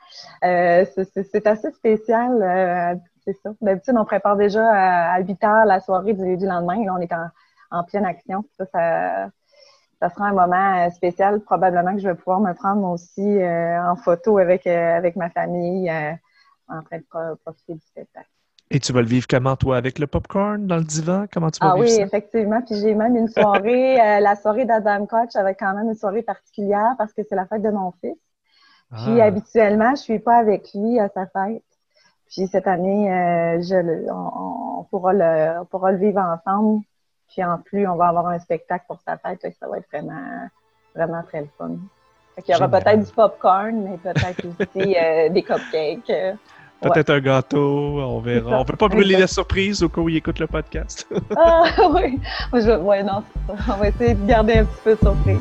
C'est- 0.43 1.47
assez 1.47 1.71
spécial. 1.71 2.99
C'est 3.25 3.33
ça. 3.43 3.51
D'habitude, 3.61 3.95
on 3.97 4.05
prépare 4.05 4.35
déjà 4.37 4.63
à, 4.71 5.13
à 5.15 5.19
8 5.21 5.43
heures 5.43 5.65
la 5.65 5.79
soirée 5.79 6.13
du, 6.13 6.37
du 6.37 6.45
lendemain. 6.45 6.83
Là, 6.85 6.93
on 6.93 6.99
est 7.01 7.11
en, 7.13 7.27
en 7.71 7.83
pleine 7.83 8.05
action. 8.05 8.43
Ça, 8.57 8.65
ça, 8.67 9.29
ça 10.01 10.09
sera 10.09 10.27
un 10.27 10.33
moment 10.33 10.85
euh, 10.87 10.89
spécial. 10.91 11.41
Probablement 11.41 11.93
que 11.93 11.99
je 12.01 12.07
vais 12.07 12.15
pouvoir 12.15 12.39
me 12.41 12.53
prendre 12.53 12.87
aussi 12.89 13.21
euh, 13.41 13.81
en 13.91 13.95
photo 13.95 14.37
avec, 14.37 14.67
euh, 14.67 14.97
avec 14.97 15.15
ma 15.15 15.29
famille 15.29 15.89
euh, 15.89 16.13
en 16.69 16.81
train 16.83 16.97
de 16.99 17.05
pro- 17.09 17.35
profiter 17.43 17.73
du 17.75 17.81
spectacle. 17.81 18.29
Et 18.69 18.79
tu 18.79 18.93
vas 18.93 19.01
le 19.01 19.07
vivre 19.07 19.25
comment, 19.27 19.55
toi, 19.55 19.77
avec 19.77 19.97
le 19.99 20.07
popcorn 20.07 20.67
dans 20.67 20.77
le 20.77 20.83
divan? 20.83 21.25
Comment 21.31 21.49
tu 21.51 21.61
vas 21.61 21.69
Ah 21.69 21.71
vivre 21.71 21.89
oui, 21.89 21.89
ça? 21.89 22.01
effectivement. 22.01 22.61
Puis 22.61 22.75
j'ai 22.79 22.93
même 22.95 23.15
une 23.15 23.27
soirée, 23.27 23.95
la 24.21 24.35
soirée 24.35 24.65
d'Adam 24.65 25.05
Koch 25.05 25.35
avec 25.35 25.59
quand 25.59 25.73
même 25.73 25.87
une 25.89 25.95
soirée 25.95 26.21
particulière 26.23 26.95
parce 26.97 27.13
que 27.13 27.21
c'est 27.27 27.35
la 27.35 27.45
fête 27.47 27.61
de 27.61 27.69
mon 27.69 27.91
fils. 28.01 28.15
Puis 29.03 29.19
Ah. 29.19 29.25
habituellement, 29.25 29.91
je 29.95 30.01
suis 30.01 30.19
pas 30.19 30.37
avec 30.37 30.73
lui 30.73 30.99
à 30.99 31.09
sa 31.09 31.27
fête. 31.27 31.63
Puis 32.29 32.47
cette 32.47 32.67
année, 32.67 33.11
euh, 33.11 33.61
je 33.61 33.75
le- 33.75 34.07
on, 34.11 34.79
on 34.79 34.83
pourra 34.83 35.13
le, 35.13 35.59
on 35.61 35.65
pourra 35.65 35.91
le 35.91 35.97
vivre 35.97 36.19
ensemble. 36.19 36.81
Puis 37.29 37.43
en 37.43 37.57
plus, 37.57 37.87
on 37.87 37.95
va 37.95 38.07
avoir 38.07 38.27
un 38.27 38.39
spectacle 38.39 38.85
pour 38.87 38.99
sa 39.05 39.17
fête. 39.17 39.41
Ça 39.59 39.67
va 39.67 39.77
être 39.77 39.87
vraiment, 39.91 40.47
vraiment 40.95 41.23
très 41.23 41.41
le 41.41 41.47
fun. 41.57 41.71
Fait 42.35 42.41
qu'il 42.41 42.53
y 42.53 42.57
aura 42.57 42.67
peut-être 42.67 43.05
du 43.05 43.11
popcorn, 43.13 43.75
mais 43.83 43.97
peut-être 43.97 44.45
aussi 44.45 44.95
euh, 44.97 45.29
des 45.33 45.41
cupcakes. 45.41 46.37
Peut-être 46.81 47.09
un 47.09 47.19
gâteau, 47.21 47.99
on 48.01 48.19
verra. 48.19 48.59
On 48.59 48.65
peut 48.65 48.75
pas 48.75 48.89
brûler 48.89 49.17
la 49.17 49.27
surprise 49.27 49.81
au 49.81 49.89
cas 49.89 50.01
où 50.01 50.09
il 50.09 50.17
écoute 50.17 50.39
le 50.39 50.47
podcast. 50.47 51.07
Ah 51.35 51.63
oui! 51.93 52.19
Ouais, 52.53 53.03
non, 53.03 53.23
ça. 53.47 53.53
On 53.73 53.77
va 53.77 53.87
essayer 53.87 54.13
de 54.13 54.25
garder 54.27 54.57
un 54.59 54.65
petit 54.65 54.81
peu 54.83 54.95
surprise. 54.97 55.39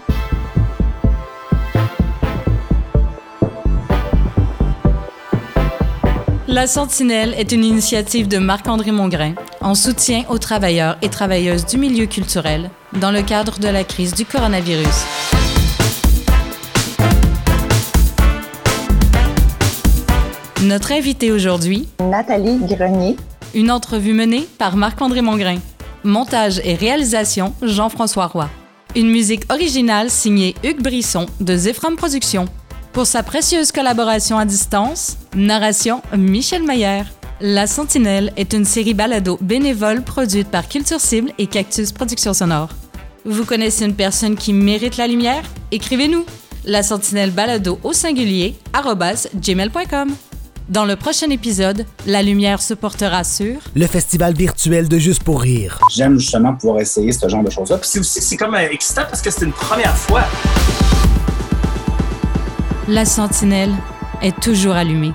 La 6.55 6.69
Sentinelle 6.69 7.35
est 7.37 7.51
une 7.51 7.65
initiative 7.65 8.29
de 8.29 8.39
Marc-André 8.39 8.93
Mongrain 8.93 9.35
en 9.61 9.75
soutien 9.75 10.23
aux 10.29 10.39
travailleurs 10.39 10.97
et 11.03 11.09
travailleuses 11.09 11.67
du 11.67 11.79
milieu 11.79 12.07
culturel 12.07 12.71
dans 13.01 13.11
le 13.11 13.23
cadre 13.23 13.59
de 13.59 13.67
la 13.67 13.83
crise 13.83 14.15
du 14.15 14.25
coronavirus. 14.25 14.87
Notre 20.63 20.93
invité 20.93 21.33
aujourd'hui, 21.33 21.89
Nathalie 22.01 22.61
Grenier. 22.61 23.17
une 23.53 23.73
entrevue 23.73 24.13
menée 24.13 24.47
par 24.57 24.77
Marc-André 24.77 25.23
Mongrain. 25.23 25.59
Montage 26.05 26.61
et 26.63 26.77
réalisation, 26.77 27.53
Jean-François 27.63 28.29
Roy. 28.29 28.49
Une 28.95 29.11
musique 29.11 29.53
originale 29.53 30.09
signée 30.09 30.55
Hugues 30.63 30.83
Brisson 30.83 31.27
de 31.41 31.57
Zephram 31.57 31.97
Productions. 31.97 32.47
Pour 32.95 33.09
sa 33.09 33.25
précieuse 33.25 33.73
collaboration 33.73 34.39
à 34.39 34.45
distance, 34.45 35.17
narration 35.35 36.01
Michel 36.17 36.63
Mayer. 36.63 37.03
La 37.41 37.67
Sentinelle 37.67 38.33
est 38.37 38.53
une 38.53 38.65
série 38.65 38.95
balado 38.95 39.37
bénévole 39.41 40.03
produite 40.03 40.49
par 40.49 40.69
Culture 40.69 41.01
Cible 41.01 41.33
et 41.39 41.49
Cactus 41.49 41.91
Productions 41.91 42.35
Sonores. 42.35 42.71
Vous 43.25 43.45
connaissez 43.45 43.85
une 43.85 43.97
personne 43.97 44.37
qui 44.37 44.53
mérite 44.53 44.97
la 44.97 45.09
lumière? 45.09 45.43
Écrivez-nous! 45.73 46.25
La 46.67 46.85
Sentinelle 46.85 47.33
balado 47.33 47.81
au 47.83 47.93
singulier 47.93 48.55
gmail.com. 48.73 50.15
Dans 50.69 50.85
le 50.85 50.95
prochain 50.95 51.31
épisode, 51.31 51.87
la 52.07 52.23
lumière 52.23 52.63
se 52.63 52.75
portera 52.75 53.25
sur 53.25 53.57
le 53.75 53.87
festival 53.89 54.35
virtuel 54.35 54.89
de 54.89 54.99
Juste 54.99 55.25
pour 55.25 55.41
rire. 55.43 55.81
J'aime 55.91 56.21
justement 56.21 56.55
pouvoir 56.55 56.81
essayer 56.81 57.11
ce 57.11 57.29
genre 57.29 57.43
de 57.43 57.51
choses-là. 57.51 57.79
Puis 57.79 57.91
c'est 57.91 57.99
aussi 57.99 58.21
c'est 58.21 58.37
comme 58.37 58.55
euh, 58.55 58.69
excitant 58.71 59.03
parce 59.11 59.21
que 59.21 59.31
c'est 59.31 59.45
une 59.45 59.53
première 59.53 59.97
fois. 59.97 60.23
La 62.87 63.07
sentinelle 63.07 63.73
est 64.21 64.39
toujours 64.41 64.75
allumée. 64.75 65.15